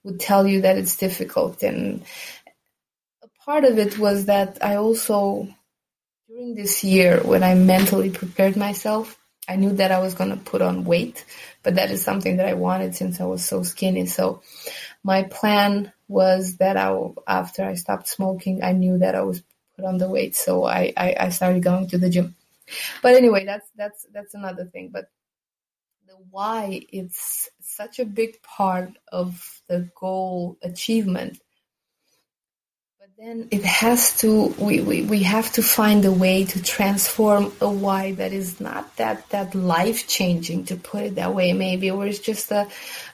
would 0.03 0.20
tell 0.20 0.46
you 0.46 0.62
that 0.62 0.79
it's 0.79 0.96
difficult 0.96 1.62
and 1.62 2.05
a 3.22 3.29
part 3.44 3.64
of 3.64 3.79
it 3.79 3.98
was 3.98 4.27
that 4.27 4.59
I 4.62 4.77
also 4.77 5.48
during 6.29 6.55
this 6.55 6.85
year 6.85 7.20
when 7.22 7.42
I 7.42 7.55
mentally 7.55 8.11
prepared 8.11 8.57
myself 8.57 9.18
I 9.48 9.57
knew 9.57 9.72
that 9.74 9.92
I 9.92 9.98
was 9.98 10.14
going 10.14 10.30
to 10.30 10.37
put 10.37 10.62
on 10.62 10.85
weight, 10.85 11.24
but 11.62 11.74
that 11.74 11.90
is 11.90 12.02
something 12.02 12.38
that 12.38 12.48
I 12.48 12.54
wanted 12.54 12.94
since 12.94 13.20
I 13.20 13.24
was 13.24 13.44
so 13.44 13.62
skinny. 13.62 14.07
So 14.07 14.42
my 15.02 15.24
plan 15.24 15.92
was 16.09 16.57
that 16.57 16.76
I, 16.76 16.96
after 17.26 17.64
I 17.64 17.74
stopped 17.74 18.09
smoking, 18.09 18.62
I 18.62 18.72
knew 18.72 18.98
that 18.98 19.14
I 19.14 19.20
was 19.22 19.42
put 19.76 19.85
on 19.85 19.98
the 19.98 20.09
weight. 20.09 20.35
So 20.35 20.64
I, 20.64 20.92
I, 20.96 21.16
I 21.20 21.28
started 21.28 21.62
going 21.62 21.88
to 21.88 21.98
the 21.98 22.09
gym. 22.09 22.35
But 23.02 23.16
anyway, 23.16 23.44
that's, 23.44 23.68
that's, 23.76 24.07
that's 24.12 24.35
another 24.35 24.64
thing. 24.64 24.90
But 24.90 25.11
the 26.07 26.14
why 26.30 26.80
it's 26.90 27.50
such 27.61 27.98
a 27.98 28.07
big 28.07 28.42
part 28.42 28.92
of 29.12 29.62
the 29.68 29.90
goal 29.98 30.57
achievement 30.62 31.38
then 33.18 33.48
it 33.50 33.64
has 33.64 34.18
to 34.20 34.46
we, 34.59 34.81
we, 34.81 35.03
we 35.03 35.22
have 35.22 35.53
to 35.53 35.62
find 35.62 36.05
a 36.05 36.12
way 36.12 36.44
to 36.44 36.62
transform 36.62 37.53
a 37.61 37.68
why 37.68 38.12
that 38.12 38.33
is 38.33 38.61
not 38.61 38.96
that 38.96 39.29
that 39.31 39.55
life 39.55 40.09
changing 40.09 40.64
to 40.64 40.77
put 40.77 41.05
it 41.05 41.14
that 41.14 41.35
way. 41.35 41.53
Maybe 41.53 41.90
or 41.90 42.07
it's 42.07 42.18
just 42.18 42.50
a 42.50 42.66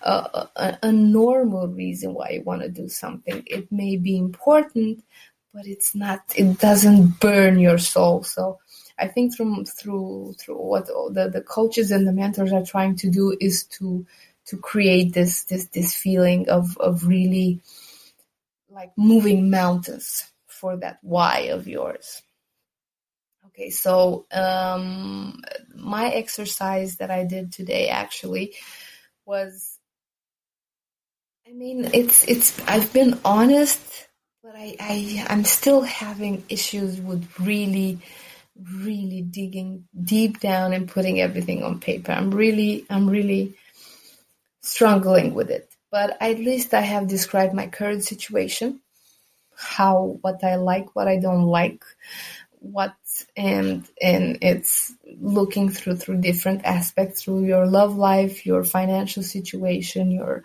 a, 0.03 0.49
a, 0.57 0.79
a 0.85 0.93
normal 0.93 1.69
reason 1.69 2.15
why 2.15 2.31
you 2.31 2.43
want 2.43 2.63
to 2.63 2.71
do 2.71 2.89
something. 2.89 3.43
It 3.47 3.71
may 3.71 3.97
be 3.97 4.17
important 4.17 5.05
but 5.53 5.67
it's 5.67 5.95
not 5.95 6.21
it 6.35 6.59
doesn't 6.59 7.21
burn 7.21 7.59
your 7.59 7.79
soul. 7.79 8.23
So 8.23 8.59
i 8.99 9.07
think 9.07 9.35
through 9.35 9.65
through 9.65 10.35
through 10.39 10.57
what 10.57 10.87
the, 10.87 11.31
the 11.33 11.41
coaches 11.41 11.91
and 11.91 12.07
the 12.07 12.13
mentors 12.13 12.53
are 12.53 12.65
trying 12.65 12.97
to 12.97 13.11
do 13.11 13.37
is 13.41 13.65
to 13.65 14.07
to 14.47 14.57
create 14.59 15.15
this 15.15 15.45
this 15.45 15.67
this 15.67 15.95
feeling 15.95 16.49
of 16.49 16.77
of 16.79 17.07
really 17.07 17.61
like 18.71 18.93
moving 18.97 19.51
mountains 19.51 20.31
for 20.47 20.77
that 20.77 20.99
why 21.03 21.51
of 21.53 21.67
yours. 21.67 22.23
Okay, 23.47 23.71
so 23.71 24.27
um, 24.33 25.41
my 25.75 26.09
exercise 26.11 26.97
that 26.97 27.11
I 27.11 27.25
did 27.25 27.53
today 27.53 27.89
actually 27.89 28.55
was, 29.27 29.79
I 31.49 31.53
mean, 31.53 31.91
it's 31.93 32.25
it's. 32.29 32.61
I've 32.69 32.93
been 32.93 33.19
honest, 33.25 33.81
but 34.43 34.55
I, 34.55 34.77
I 34.79 35.27
I'm 35.29 35.45
still 35.45 35.83
having 35.83 36.45
issues 36.49 37.01
with 37.01 37.29
really, 37.41 37.99
really 38.57 39.23
digging 39.23 39.89
deep 40.01 40.39
down 40.39 40.73
and 40.73 40.89
putting 40.89 41.21
everything 41.21 41.65
on 41.65 41.81
paper. 41.81 42.13
I'm 42.13 42.31
really 42.31 42.87
I'm 42.89 43.11
really 43.11 43.55
struggling 44.63 45.35
with 45.35 45.51
it 45.51 45.70
but 45.91 46.17
at 46.21 46.39
least 46.39 46.73
I 46.75 46.81
have 46.83 47.09
described 47.09 47.55
my 47.55 47.67
current 47.67 48.05
situation, 48.05 48.81
how 49.57 50.19
what 50.21 50.43
I 50.45 50.57
like, 50.57 50.95
what 50.95 51.09
I 51.09 51.19
don't 51.19 51.45
like, 51.45 51.85
what 52.61 52.95
and 53.37 53.87
and 54.01 54.39
it's 54.43 54.93
looking 55.19 55.71
through 55.71 55.97
through 55.97 56.21
different 56.21 56.65
aspects 56.65 57.23
through 57.23 57.45
your 57.45 57.67
love 57.67 57.97
life, 57.97 58.47
your 58.47 58.65
financial 58.65 59.23
situation, 59.23 60.11
your 60.11 60.43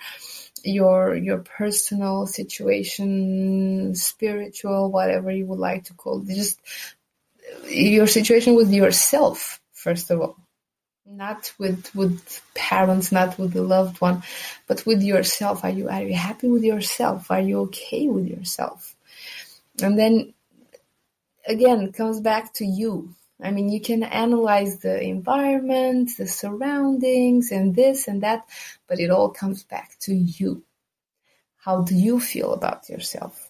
your 0.64 1.16
your 1.16 1.40
personal 1.40 2.26
situation, 2.28 3.94
spiritual, 3.96 4.92
whatever 4.92 5.32
you 5.32 5.46
would 5.46 5.60
like 5.60 5.86
to 5.86 5.94
call 5.94 6.22
it. 6.22 6.34
Just 6.34 6.60
your 7.68 8.08
situation 8.08 8.56
with 8.56 8.74
yourself, 8.74 9.62
first 9.74 10.10
of 10.10 10.22
all 10.22 10.45
not 11.06 11.54
with 11.60 11.94
with 11.96 12.42
parents 12.56 13.12
not 13.12 13.38
with 13.38 13.54
the 13.54 13.62
loved 13.62 14.02
one 14.02 14.24
but 14.68 14.86
with 14.86 15.04
yourself. 15.04 15.64
Are 15.64 15.70
you 15.70 15.88
are 15.90 16.02
you 16.02 16.16
happy 16.16 16.48
with 16.48 16.64
yourself? 16.64 17.30
Are 17.30 17.40
you 17.40 17.62
okay 17.62 18.08
with 18.08 18.28
yourself? 18.28 18.96
And 19.82 19.98
then 19.98 20.34
again 21.48 21.82
it 21.82 21.94
comes 21.94 22.20
back 22.22 22.54
to 22.56 22.66
you. 22.66 23.14
I 23.42 23.52
mean 23.52 23.70
you 23.70 23.82
can 23.82 24.04
analyze 24.04 24.80
the 24.80 25.00
environment 25.02 26.12
the 26.18 26.28
surroundings 26.28 27.52
and 27.52 27.76
this 27.76 28.08
and 28.08 28.24
that 28.24 28.48
but 28.88 29.00
it 29.00 29.12
all 29.12 29.30
comes 29.30 29.64
back 29.64 29.96
to 30.02 30.16
you. 30.16 30.64
How 31.58 31.82
do 31.82 31.96
you 31.96 32.20
feel 32.20 32.54
about 32.54 32.90
yourself 32.90 33.45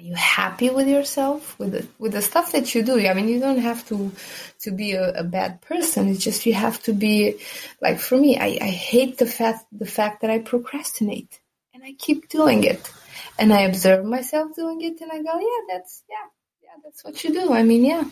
are 0.00 0.04
you 0.04 0.14
happy 0.14 0.70
with 0.70 0.88
yourself? 0.88 1.58
With 1.58 1.72
the 1.72 1.86
with 1.98 2.12
the 2.12 2.22
stuff 2.22 2.52
that 2.52 2.74
you 2.74 2.82
do? 2.82 3.06
I 3.06 3.12
mean 3.12 3.28
you 3.28 3.38
don't 3.38 3.58
have 3.58 3.86
to 3.88 4.12
to 4.60 4.70
be 4.70 4.92
a, 4.92 5.12
a 5.12 5.24
bad 5.24 5.60
person. 5.60 6.08
It's 6.08 6.24
just 6.24 6.46
you 6.46 6.54
have 6.54 6.82
to 6.84 6.92
be 6.94 7.38
like 7.82 8.00
for 8.00 8.16
me 8.16 8.38
I, 8.38 8.58
I 8.60 8.70
hate 8.70 9.18
the 9.18 9.26
fact 9.26 9.66
the 9.72 9.86
fact 9.86 10.22
that 10.22 10.30
i 10.30 10.38
procrastinate 10.38 11.40
and 11.74 11.84
i 11.84 11.92
keep 11.98 12.28
doing 12.28 12.64
it. 12.64 12.90
And 13.38 13.52
i 13.52 13.60
observe 13.62 14.04
myself 14.04 14.54
doing 14.56 14.80
it 14.80 15.00
and 15.02 15.12
i 15.12 15.18
go 15.18 15.38
yeah 15.38 15.62
that's 15.68 16.02
yeah 16.08 16.28
yeah 16.62 16.76
that's 16.82 17.04
what 17.04 17.22
you 17.22 17.32
do. 17.32 17.52
I 17.52 17.62
mean 17.62 17.84
yeah. 17.84 18.04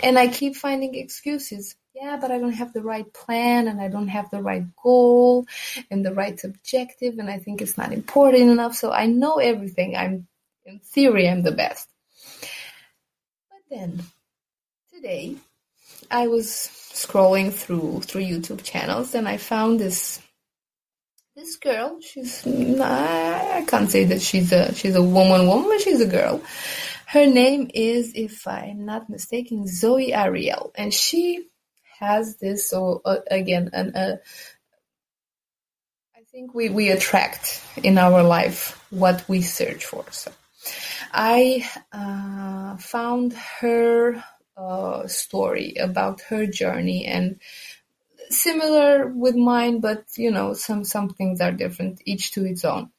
And 0.00 0.18
i 0.18 0.26
keep 0.26 0.56
finding 0.56 0.96
excuses. 0.96 1.76
Yeah, 1.94 2.18
but 2.20 2.32
I 2.32 2.38
don't 2.38 2.54
have 2.54 2.72
the 2.72 2.82
right 2.82 3.10
plan 3.12 3.68
and 3.68 3.80
I 3.80 3.86
don't 3.86 4.08
have 4.08 4.28
the 4.28 4.42
right 4.42 4.64
goal 4.82 5.46
and 5.92 6.04
the 6.04 6.12
right 6.12 6.42
objective 6.42 7.20
and 7.20 7.30
I 7.30 7.38
think 7.38 7.62
it's 7.62 7.78
not 7.78 7.92
important 7.92 8.50
enough. 8.50 8.74
So 8.74 8.90
I 8.90 9.06
know 9.06 9.36
everything. 9.36 9.94
I'm 9.94 10.26
in 10.64 10.80
theory, 10.80 11.28
I'm 11.28 11.42
the 11.42 11.52
best. 11.52 11.88
But 13.50 13.60
then, 13.70 14.02
today, 14.92 15.36
I 16.10 16.28
was 16.28 16.46
scrolling 16.48 17.52
through 17.52 18.02
through 18.02 18.22
YouTube 18.22 18.62
channels 18.62 19.14
and 19.14 19.28
I 19.28 19.36
found 19.36 19.80
this 19.80 20.20
this 21.36 21.56
girl. 21.56 21.98
She's 22.00 22.46
I 22.46 23.64
can't 23.66 23.90
say 23.90 24.04
that 24.04 24.22
she's 24.22 24.52
a 24.52 24.74
she's 24.74 24.94
a 24.94 25.02
woman 25.02 25.46
woman, 25.46 25.68
but 25.68 25.80
she's 25.80 26.00
a 26.00 26.06
girl. 26.06 26.42
Her 27.06 27.26
name 27.26 27.70
is, 27.74 28.12
if 28.14 28.46
I'm 28.46 28.84
not 28.84 29.08
mistaken, 29.08 29.66
Zoe 29.68 30.12
Ariel, 30.12 30.72
and 30.74 30.92
she 30.92 31.46
has 32.00 32.38
this. 32.38 32.68
So 32.68 33.02
uh, 33.04 33.18
again, 33.30 33.70
an, 33.72 33.94
uh, 33.94 34.16
I 36.16 36.22
think 36.32 36.54
we 36.54 36.70
we 36.70 36.90
attract 36.90 37.62
in 37.82 37.98
our 37.98 38.22
life 38.22 38.84
what 38.90 39.28
we 39.28 39.42
search 39.42 39.84
for. 39.84 40.04
So 40.10 40.32
I 41.12 41.68
uh, 41.92 42.76
found 42.76 43.34
her 43.60 44.22
uh, 44.56 45.06
story 45.06 45.74
about 45.80 46.20
her 46.22 46.46
journey 46.46 47.06
and 47.06 47.40
similar 48.30 49.06
with 49.06 49.36
mine, 49.36 49.80
but 49.80 50.04
you 50.16 50.30
know, 50.30 50.54
some 50.54 50.84
some 50.84 51.08
things 51.10 51.40
are 51.40 51.52
different, 51.52 52.00
each 52.04 52.32
to 52.32 52.44
its 52.44 52.64
own. 52.64 52.90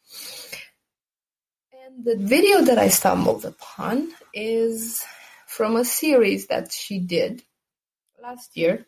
And 1.73 2.03
the 2.05 2.17
video 2.17 2.61
that 2.61 2.77
I 2.77 2.89
stumbled 2.89 3.45
upon 3.45 4.11
is 4.33 5.03
from 5.47 5.75
a 5.75 5.85
series 5.85 6.47
that 6.47 6.71
she 6.71 6.99
did 6.99 7.43
last 8.21 8.57
year. 8.57 8.85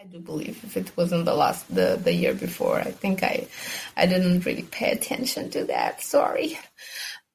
I 0.00 0.04
do 0.04 0.18
believe 0.18 0.62
if 0.64 0.76
it 0.76 0.96
wasn't 0.96 1.24
the 1.24 1.34
last 1.34 1.72
the, 1.74 1.98
the 2.02 2.12
year 2.12 2.34
before. 2.34 2.78
I 2.78 2.90
think 2.90 3.22
I 3.22 3.46
I 3.96 4.06
didn't 4.06 4.44
really 4.44 4.62
pay 4.62 4.90
attention 4.90 5.50
to 5.50 5.64
that. 5.64 6.02
Sorry. 6.02 6.58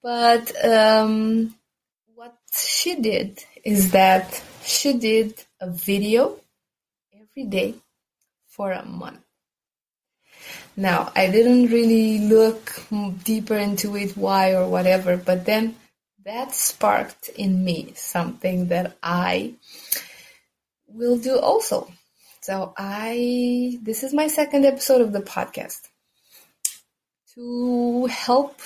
But 0.01 0.53
um, 0.63 1.55
what 2.15 2.35
she 2.53 2.95
did 2.95 3.43
is 3.63 3.91
that 3.91 4.41
she 4.63 4.93
did 4.93 5.43
a 5.59 5.69
video 5.69 6.39
every 7.13 7.45
day 7.45 7.75
for 8.47 8.71
a 8.71 8.85
month. 8.85 9.19
Now, 10.77 11.11
I 11.15 11.29
didn't 11.29 11.67
really 11.67 12.19
look 12.19 12.81
deeper 13.23 13.57
into 13.57 13.97
it, 13.97 14.15
why 14.15 14.53
or 14.53 14.69
whatever, 14.69 15.17
but 15.17 15.45
then 15.45 15.75
that 16.23 16.53
sparked 16.53 17.29
in 17.29 17.63
me 17.63 17.93
something 17.95 18.67
that 18.67 18.95
I 19.03 19.55
will 20.87 21.17
do 21.17 21.37
also. 21.37 21.91
So 22.41 22.73
I, 22.77 23.77
this 23.81 24.03
is 24.03 24.13
my 24.13 24.27
second 24.27 24.65
episode 24.65 25.01
of 25.01 25.11
the 25.11 25.21
podcast 25.21 25.81
to 27.35 28.05
help 28.05 28.61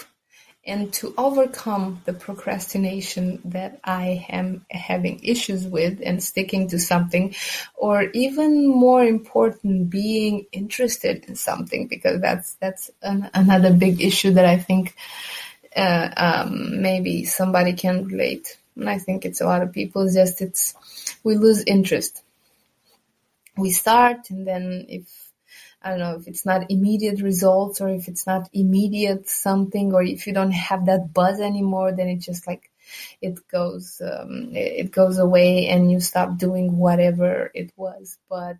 and 0.65 0.93
to 0.93 1.13
overcome 1.17 2.01
the 2.05 2.13
procrastination 2.13 3.41
that 3.43 3.79
I 3.83 4.25
am 4.29 4.65
having 4.71 5.19
issues 5.23 5.67
with 5.67 6.01
and 6.05 6.23
sticking 6.23 6.69
to 6.69 6.79
something, 6.79 7.35
or 7.75 8.03
even 8.13 8.67
more 8.67 9.03
important, 9.03 9.89
being 9.89 10.45
interested 10.51 11.25
in 11.25 11.35
something, 11.35 11.87
because 11.87 12.21
that's 12.21 12.53
that's 12.55 12.89
an, 13.01 13.29
another 13.33 13.73
big 13.73 14.01
issue 14.01 14.31
that 14.31 14.45
I 14.45 14.57
think 14.57 14.95
uh, 15.75 16.09
um, 16.15 16.81
maybe 16.81 17.25
somebody 17.25 17.73
can 17.73 18.05
relate. 18.05 18.57
And 18.75 18.89
I 18.89 18.99
think 18.99 19.25
it's 19.25 19.41
a 19.41 19.45
lot 19.45 19.61
of 19.61 19.73
people. 19.73 20.03
It's 20.03 20.15
just 20.15 20.41
it's 20.41 20.75
we 21.23 21.35
lose 21.35 21.63
interest. 21.65 22.23
We 23.57 23.71
start, 23.71 24.29
and 24.29 24.47
then 24.47 24.85
if 24.89 25.22
I 25.83 25.89
don't 25.89 25.99
know 25.99 26.15
if 26.15 26.27
it's 26.27 26.45
not 26.45 26.71
immediate 26.71 27.21
results 27.21 27.81
or 27.81 27.89
if 27.89 28.07
it's 28.07 28.25
not 28.25 28.49
immediate 28.53 29.29
something 29.29 29.93
or 29.93 30.01
if 30.01 30.27
you 30.27 30.33
don't 30.33 30.51
have 30.51 30.85
that 30.85 31.13
buzz 31.13 31.39
anymore, 31.39 31.91
then 31.91 32.07
it 32.07 32.19
just 32.19 32.47
like 32.47 32.71
it 33.21 33.47
goes 33.47 34.01
um, 34.01 34.51
it 34.53 34.91
goes 34.91 35.17
away 35.17 35.67
and 35.67 35.91
you 35.91 35.99
stop 35.99 36.37
doing 36.37 36.77
whatever 36.77 37.51
it 37.53 37.71
was. 37.75 38.17
But 38.29 38.57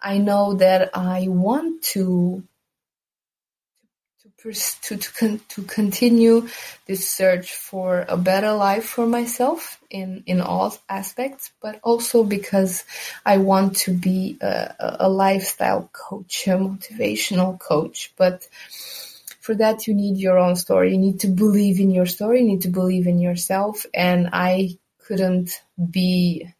I 0.00 0.18
know 0.18 0.54
that 0.54 0.90
I 0.96 1.26
want 1.28 1.82
to 1.94 2.42
to 4.42 4.96
to, 4.96 5.12
con- 5.12 5.40
to 5.48 5.62
continue 5.62 6.48
this 6.86 7.08
search 7.08 7.54
for 7.54 8.04
a 8.08 8.16
better 8.16 8.52
life 8.52 8.84
for 8.84 9.06
myself 9.06 9.80
in 9.90 10.22
in 10.26 10.40
all 10.40 10.76
aspects, 10.88 11.52
but 11.60 11.80
also 11.82 12.22
because 12.24 12.84
I 13.24 13.38
want 13.38 13.76
to 13.78 13.92
be 13.92 14.38
a, 14.40 14.96
a 15.00 15.08
lifestyle 15.08 15.88
coach, 15.92 16.46
a 16.46 16.50
motivational 16.50 17.58
coach. 17.58 18.12
But 18.16 18.48
for 19.40 19.54
that, 19.54 19.86
you 19.86 19.94
need 19.94 20.18
your 20.18 20.38
own 20.38 20.56
story. 20.56 20.92
You 20.92 20.98
need 20.98 21.20
to 21.20 21.28
believe 21.28 21.80
in 21.80 21.90
your 21.90 22.06
story. 22.06 22.40
You 22.40 22.46
need 22.48 22.62
to 22.62 22.68
believe 22.68 23.06
in 23.06 23.20
yourself. 23.20 23.86
And 23.94 24.28
I 24.32 24.76
couldn't 24.98 25.62
be 25.90 26.52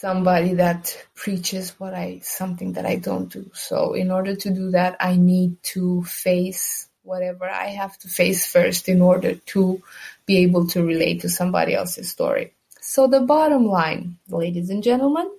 somebody 0.00 0.54
that 0.54 0.96
preaches 1.16 1.70
what 1.80 1.92
I 1.92 2.20
something 2.22 2.74
that 2.74 2.86
I 2.86 2.96
don't 2.96 3.32
do. 3.32 3.50
So 3.52 3.94
in 3.94 4.10
order 4.12 4.36
to 4.36 4.50
do 4.50 4.70
that, 4.70 4.96
I 5.00 5.16
need 5.16 5.60
to 5.74 6.04
face 6.04 6.88
whatever 7.02 7.48
I 7.48 7.68
have 7.68 7.98
to 7.98 8.08
face 8.08 8.46
first 8.46 8.88
in 8.88 9.00
order 9.00 9.34
to 9.34 9.82
be 10.24 10.38
able 10.38 10.66
to 10.68 10.84
relate 10.84 11.22
to 11.22 11.28
somebody 11.28 11.74
else's 11.74 12.10
story. 12.10 12.52
So 12.80 13.08
the 13.08 13.20
bottom 13.20 13.66
line, 13.66 14.18
ladies 14.28 14.70
and 14.70 14.84
gentlemen, 14.84 15.30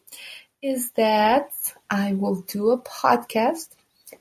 is 0.62 0.92
that 0.92 1.52
I 1.90 2.14
will 2.14 2.42
do 2.42 2.72
a 2.72 2.82
podcast 2.82 3.70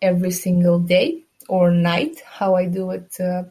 every 0.01 0.31
single 0.31 0.79
day 0.79 1.24
or 1.48 1.72
night, 1.72 2.20
how 2.24 2.55
I 2.55 2.66
do 2.66 2.90
it 2.90 3.16
uh, 3.18 3.44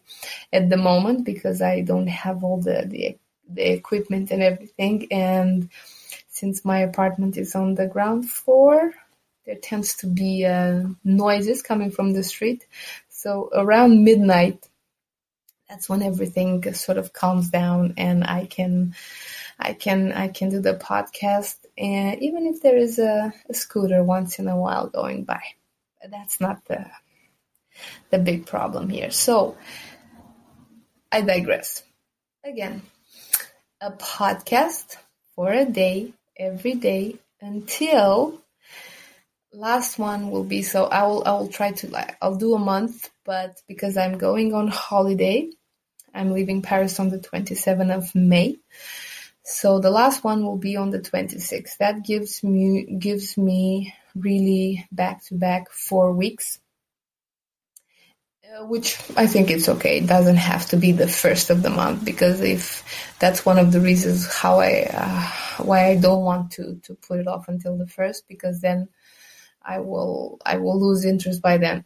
at 0.54 0.70
the 0.70 0.78
moment 0.78 1.26
because 1.26 1.62
I 1.62 1.82
don't 1.82 2.08
have 2.08 2.44
all 2.44 2.62
the, 2.62 2.86
the 2.88 3.18
the 3.50 3.72
equipment 3.72 4.32
and 4.32 4.42
everything 4.44 5.08
and 5.12 5.70
since 6.38 6.64
my 6.64 6.80
apartment 6.80 7.36
is 7.36 7.56
on 7.56 7.74
the 7.74 7.88
ground 7.88 8.30
floor, 8.30 8.94
there 9.48 9.56
tends 9.56 9.96
to 9.96 10.08
be 10.08 10.46
uh, 10.46 10.84
noises 11.04 11.64
coming 11.64 11.90
from 11.90 12.14
the 12.14 12.24
street. 12.24 12.68
So 13.10 13.50
around 13.52 14.04
midnight, 14.04 14.70
that's 15.68 15.90
when 15.90 16.04
everything 16.04 16.74
sort 16.76 17.00
of 17.00 17.12
calms 17.12 17.50
down 17.50 17.96
and 17.98 18.24
I 18.24 18.46
can, 18.46 18.94
I 19.60 19.74
can, 19.74 20.12
I 20.14 20.28
can 20.28 20.50
do 20.50 20.62
the 20.62 20.76
podcast. 20.76 21.56
And 21.76 22.22
even 22.22 22.46
if 22.46 22.62
there 22.62 22.78
is 22.78 23.00
a, 23.00 23.34
a 23.50 23.54
scooter 23.56 24.04
once 24.04 24.38
in 24.38 24.48
a 24.48 24.58
while 24.58 24.90
going 24.90 25.24
by, 25.24 25.42
that's 26.08 26.40
not 26.40 26.64
the, 26.66 26.86
the 28.12 28.20
big 28.20 28.46
problem 28.46 28.90
here. 28.90 29.10
So 29.10 29.58
I 31.12 31.22
digress. 31.22 31.82
Again, 32.44 32.84
a 33.82 33.92
podcast 33.92 34.98
for 35.36 35.52
a 35.52 35.66
day 35.66 36.14
every 36.38 36.74
day 36.74 37.16
until 37.42 38.42
last 39.54 39.98
one 39.98 40.30
will 40.30 40.44
be 40.44 40.62
so 40.62 40.86
I 40.86 41.04
will 41.04 41.24
I 41.26 41.32
will 41.32 41.48
try 41.48 41.72
to 41.72 42.16
I'll 42.22 42.36
do 42.36 42.54
a 42.54 42.60
month, 42.60 43.10
but 43.26 43.62
because 43.68 43.98
I'm 43.98 44.18
going 44.18 44.54
on 44.54 44.68
holiday, 44.68 45.50
I'm 46.14 46.32
leaving 46.32 46.62
Paris 46.62 47.00
on 47.00 47.10
the 47.10 47.20
27th 47.20 47.96
of 47.96 48.16
May. 48.16 48.58
So 49.44 49.80
the 49.80 49.92
last 49.92 50.24
one 50.24 50.44
will 50.44 50.58
be 50.58 50.76
on 50.76 50.90
the 50.90 51.00
26th. 51.00 51.78
That 51.78 52.04
gives 52.04 52.44
me 52.44 52.98
gives 53.00 53.38
me 53.38 53.94
really 54.16 54.88
back 54.92 55.24
to 55.26 55.36
back 55.36 55.72
4 55.72 56.12
weeks 56.12 56.60
uh, 58.48 58.66
which 58.66 58.98
I 59.18 59.28
think 59.28 59.50
it's 59.50 59.68
okay. 59.68 59.98
It 59.98 60.08
doesn't 60.08 60.38
have 60.38 60.68
to 60.68 60.78
be 60.78 60.92
the 60.92 61.08
first 61.08 61.50
of 61.50 61.64
the 61.64 61.70
month 61.70 62.06
because 62.06 62.42
if 62.42 62.84
that's 63.20 63.46
one 63.46 63.58
of 63.58 63.72
the 63.72 63.82
reasons 63.82 64.32
how 64.32 64.60
I 64.60 64.88
uh, 64.92 65.64
why 65.64 65.88
I 65.88 65.98
don't 65.98 66.24
want 66.24 66.52
to 66.54 66.80
to 66.84 66.96
put 66.96 67.20
it 67.20 67.28
off 67.28 67.48
until 67.48 67.78
the 67.78 67.88
first 67.88 68.28
because 68.28 68.62
then 68.62 68.90
I 69.62 69.80
will 69.80 70.40
I 70.46 70.58
will 70.58 70.80
lose 70.80 71.04
interest 71.04 71.42
by 71.42 71.58
then. 71.58 71.84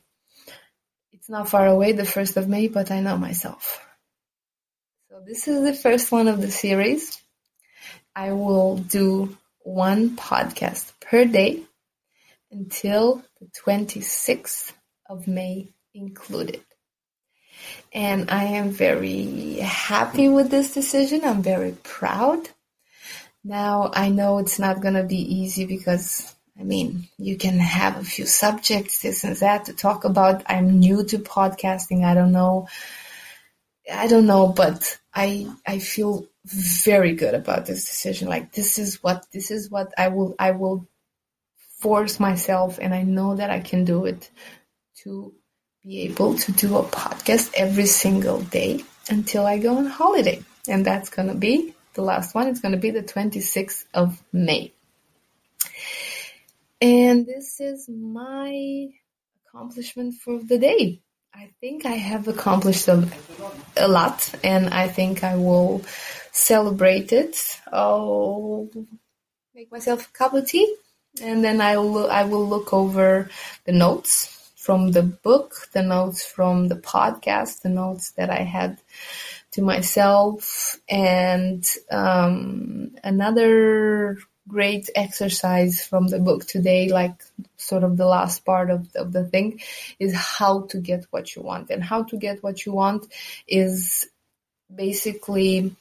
It's 1.12 1.30
not 1.30 1.50
far 1.50 1.68
away, 1.68 1.94
the 1.94 2.06
first 2.06 2.38
of 2.38 2.48
May, 2.48 2.68
but 2.68 2.92
I 2.92 3.00
know 3.00 3.18
myself. 3.18 3.80
So 5.10 5.22
this 5.26 5.48
is 5.48 5.64
the 5.64 5.74
first 5.74 6.12
one 6.12 6.28
of 6.28 6.42
the 6.42 6.52
series. 6.52 7.22
I 8.16 8.34
will 8.34 8.78
do 8.78 9.38
one 9.64 10.16
podcast 10.16 10.92
per 11.00 11.26
day 11.26 11.64
until 12.52 13.24
the 13.40 13.48
26th 13.66 14.74
of 15.10 15.28
May 15.28 15.74
included. 15.94 16.62
And 17.94 18.32
I 18.32 18.44
am 18.44 18.72
very 18.72 19.56
happy 19.58 20.30
with 20.30 20.50
this 20.50 20.74
decision. 20.74 21.24
I'm 21.24 21.44
very 21.44 21.74
proud. 21.84 22.50
Now 23.44 23.92
I 23.94 24.10
know 24.10 24.38
it's 24.38 24.60
not 24.60 24.82
going 24.82 24.94
to 24.94 25.04
be 25.04 25.18
easy 25.18 25.66
because 25.66 26.36
I 26.62 26.64
mean, 26.64 27.08
you 27.18 27.38
can 27.38 27.58
have 27.58 27.98
a 27.98 28.04
few 28.04 28.28
subjects, 28.28 29.02
this 29.02 29.24
and 29.24 29.36
that 29.38 29.66
to 29.66 29.74
talk 29.74 30.04
about. 30.04 30.44
I'm 30.46 30.80
new 30.80 31.04
to 31.06 31.18
podcasting. 31.18 32.06
I 32.06 32.14
don't 32.14 32.32
know. 32.32 32.68
I 33.92 34.08
don't 34.08 34.28
know, 34.28 34.48
but 34.48 35.00
I, 35.12 35.52
I 35.66 35.80
feel 35.80 36.28
very 36.46 37.16
good 37.16 37.34
about 37.34 37.66
this 37.66 37.86
decision. 37.86 38.28
Like 38.28 38.52
this 38.52 38.78
is 38.78 39.02
what, 39.02 39.26
this 39.32 39.50
is 39.50 39.72
what 39.72 39.92
I 39.98 40.10
will, 40.10 40.36
I 40.38 40.52
will 40.52 40.88
force 41.80 42.20
myself 42.20 42.78
and 42.80 42.94
I 42.94 43.02
know 43.02 43.36
that 43.36 43.50
I 43.50 43.60
can 43.60 43.84
do 43.84 44.06
it 44.06 44.30
to 45.04 45.34
be 45.86 46.02
able 46.02 46.36
to 46.38 46.52
do 46.52 46.78
a 46.78 46.84
podcast 46.84 47.52
every 47.56 47.88
single 47.88 48.42
day 48.42 48.84
until 49.10 49.48
I 49.48 49.58
go 49.58 49.78
on 49.78 49.88
holiday. 49.88 50.44
And 50.68 50.86
that's 50.86 51.10
going 51.10 51.28
to 51.28 51.34
be 51.34 51.74
the 51.96 52.04
last 52.04 52.36
one. 52.36 52.48
It's 52.48 52.60
going 52.60 52.74
to 52.74 52.78
be 52.78 52.92
the 52.92 53.02
26th 53.02 53.86
of 53.94 54.22
May. 54.32 54.74
And 56.80 57.26
this 57.26 57.60
is 57.60 57.90
my 57.90 58.90
accomplishment 59.48 60.16
for 60.16 60.40
the 60.40 60.60
day. 60.60 61.02
I 61.34 61.50
think 61.62 61.86
I 61.86 61.94
have 61.94 62.28
accomplished 62.28 62.88
a, 62.88 63.08
a 63.78 63.88
lot 63.88 64.34
and 64.44 64.70
I 64.74 64.88
think 64.88 65.24
I 65.24 65.36
will 65.36 65.82
celebrate 66.32 67.12
it. 67.12 67.38
I'll 67.72 68.70
make 69.56 69.72
myself 69.72 70.08
a 70.08 70.12
cup 70.12 70.34
of 70.34 70.46
tea 70.46 70.76
and 71.22 71.44
then 71.44 71.62
I 71.62 71.78
will, 71.78 72.10
I 72.10 72.24
will 72.24 72.48
look 72.48 72.74
over 72.74 73.30
the 73.66 73.72
notes 73.72 74.41
from 74.62 74.92
the 74.92 75.02
book, 75.02 75.56
the 75.74 75.82
notes 75.82 76.24
from 76.24 76.68
the 76.68 76.76
podcast, 76.76 77.64
the 77.64 77.70
notes 77.70 78.12
that 78.12 78.30
I 78.30 78.44
had 78.44 78.80
to 79.54 79.64
myself, 79.64 80.80
and 80.88 81.68
um, 81.90 82.92
another 83.04 84.20
great 84.48 84.88
exercise 84.94 85.84
from 85.84 86.10
the 86.10 86.20
book 86.20 86.46
today, 86.46 86.90
like 86.90 87.16
sort 87.58 87.84
of 87.84 87.98
the 87.98 88.06
last 88.06 88.46
part 88.46 88.70
of, 88.70 88.88
of 88.96 89.14
the 89.14 89.26
thing, 89.26 89.60
is 89.98 90.14
how 90.14 90.62
to 90.68 90.78
get 90.78 91.08
what 91.10 91.36
you 91.36 91.42
want. 91.42 91.72
And 91.72 91.84
how 91.84 92.04
to 92.04 92.16
get 92.16 92.44
what 92.44 92.64
you 92.64 92.72
want 92.72 93.12
is 93.48 94.08
basically 94.74 95.76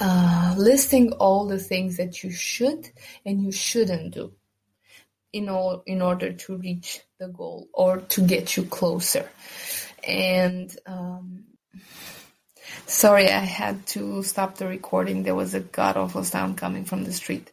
uh, 0.00 0.54
listing 0.56 1.12
all 1.12 1.46
the 1.46 1.58
things 1.58 1.98
that 1.98 2.24
you 2.24 2.30
should 2.30 2.88
and 3.26 3.42
you 3.44 3.52
shouldn't 3.52 4.14
do 4.14 4.32
in 5.32 5.48
all 5.48 5.82
in 5.86 6.02
order 6.02 6.32
to 6.32 6.56
reach 6.56 7.00
the 7.18 7.28
goal 7.28 7.68
or 7.72 7.98
to 7.98 8.26
get 8.26 8.56
you 8.56 8.64
closer. 8.64 9.28
And 10.06 10.74
um, 10.86 11.44
sorry, 12.86 13.28
I 13.30 13.40
had 13.40 13.86
to 13.88 14.22
stop 14.22 14.56
the 14.56 14.66
recording. 14.66 15.22
There 15.22 15.34
was 15.34 15.54
a 15.54 15.60
god 15.60 15.96
awful 15.96 16.24
sound 16.24 16.56
coming 16.58 16.84
from 16.84 17.04
the 17.04 17.12
street. 17.12 17.50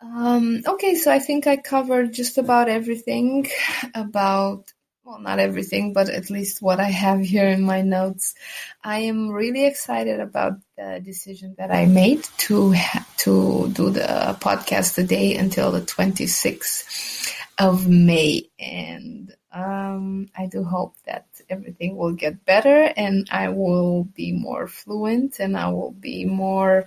Um, 0.00 0.62
okay, 0.66 0.96
so 0.96 1.10
I 1.10 1.18
think 1.18 1.46
I 1.46 1.56
covered 1.56 2.12
just 2.12 2.36
about 2.36 2.68
everything 2.68 3.48
about 3.94 4.70
well, 5.04 5.18
not 5.18 5.38
everything, 5.38 5.92
but 5.92 6.08
at 6.08 6.30
least 6.30 6.62
what 6.62 6.80
I 6.80 6.88
have 6.88 7.20
here 7.20 7.46
in 7.46 7.62
my 7.62 7.82
notes. 7.82 8.34
I 8.82 9.00
am 9.00 9.30
really 9.30 9.66
excited 9.66 10.18
about 10.18 10.54
the 10.78 11.00
decision 11.04 11.54
that 11.58 11.70
I 11.70 11.84
made 11.84 12.24
to 12.38 12.72
ha- 12.72 13.06
to 13.24 13.68
do 13.72 13.90
the 13.90 14.36
podcast 14.40 14.94
today 14.94 15.36
until 15.36 15.72
the 15.72 15.80
26th 15.80 17.32
of 17.58 17.88
May, 17.88 18.50
and 18.58 19.34
um, 19.50 20.28
I 20.36 20.46
do 20.46 20.62
hope 20.62 20.94
that 21.06 21.26
everything 21.48 21.96
will 21.96 22.12
get 22.12 22.44
better, 22.44 22.92
and 22.96 23.26
I 23.30 23.48
will 23.48 24.04
be 24.04 24.32
more 24.32 24.66
fluent, 24.66 25.38
and 25.40 25.56
I 25.56 25.68
will 25.70 25.92
be 25.92 26.26
more 26.26 26.86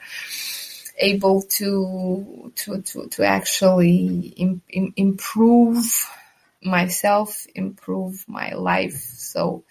able 0.99 1.41
to 1.41 2.51
to 2.55 2.81
to 2.81 3.07
to 3.07 3.23
actually 3.23 4.33
Im- 4.37 4.61
Im- 4.69 4.93
improve 4.95 5.85
myself, 6.63 7.47
improve 7.55 8.25
my 8.27 8.53
life. 8.53 8.97
So 8.97 9.63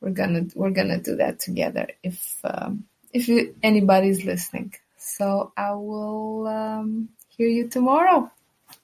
we're 0.00 0.10
gonna 0.10 0.46
we're 0.54 0.70
gonna 0.70 1.00
do 1.00 1.16
that 1.16 1.38
together 1.38 1.88
if 2.02 2.40
um, 2.42 2.84
if 3.12 3.28
you, 3.28 3.54
anybody's 3.62 4.24
listening. 4.24 4.74
So 5.16 5.52
I 5.56 5.72
will 5.72 6.46
um, 6.46 7.08
hear 7.28 7.48
you 7.48 7.68
tomorrow. 7.68 8.30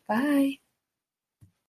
Bye. 0.08 0.58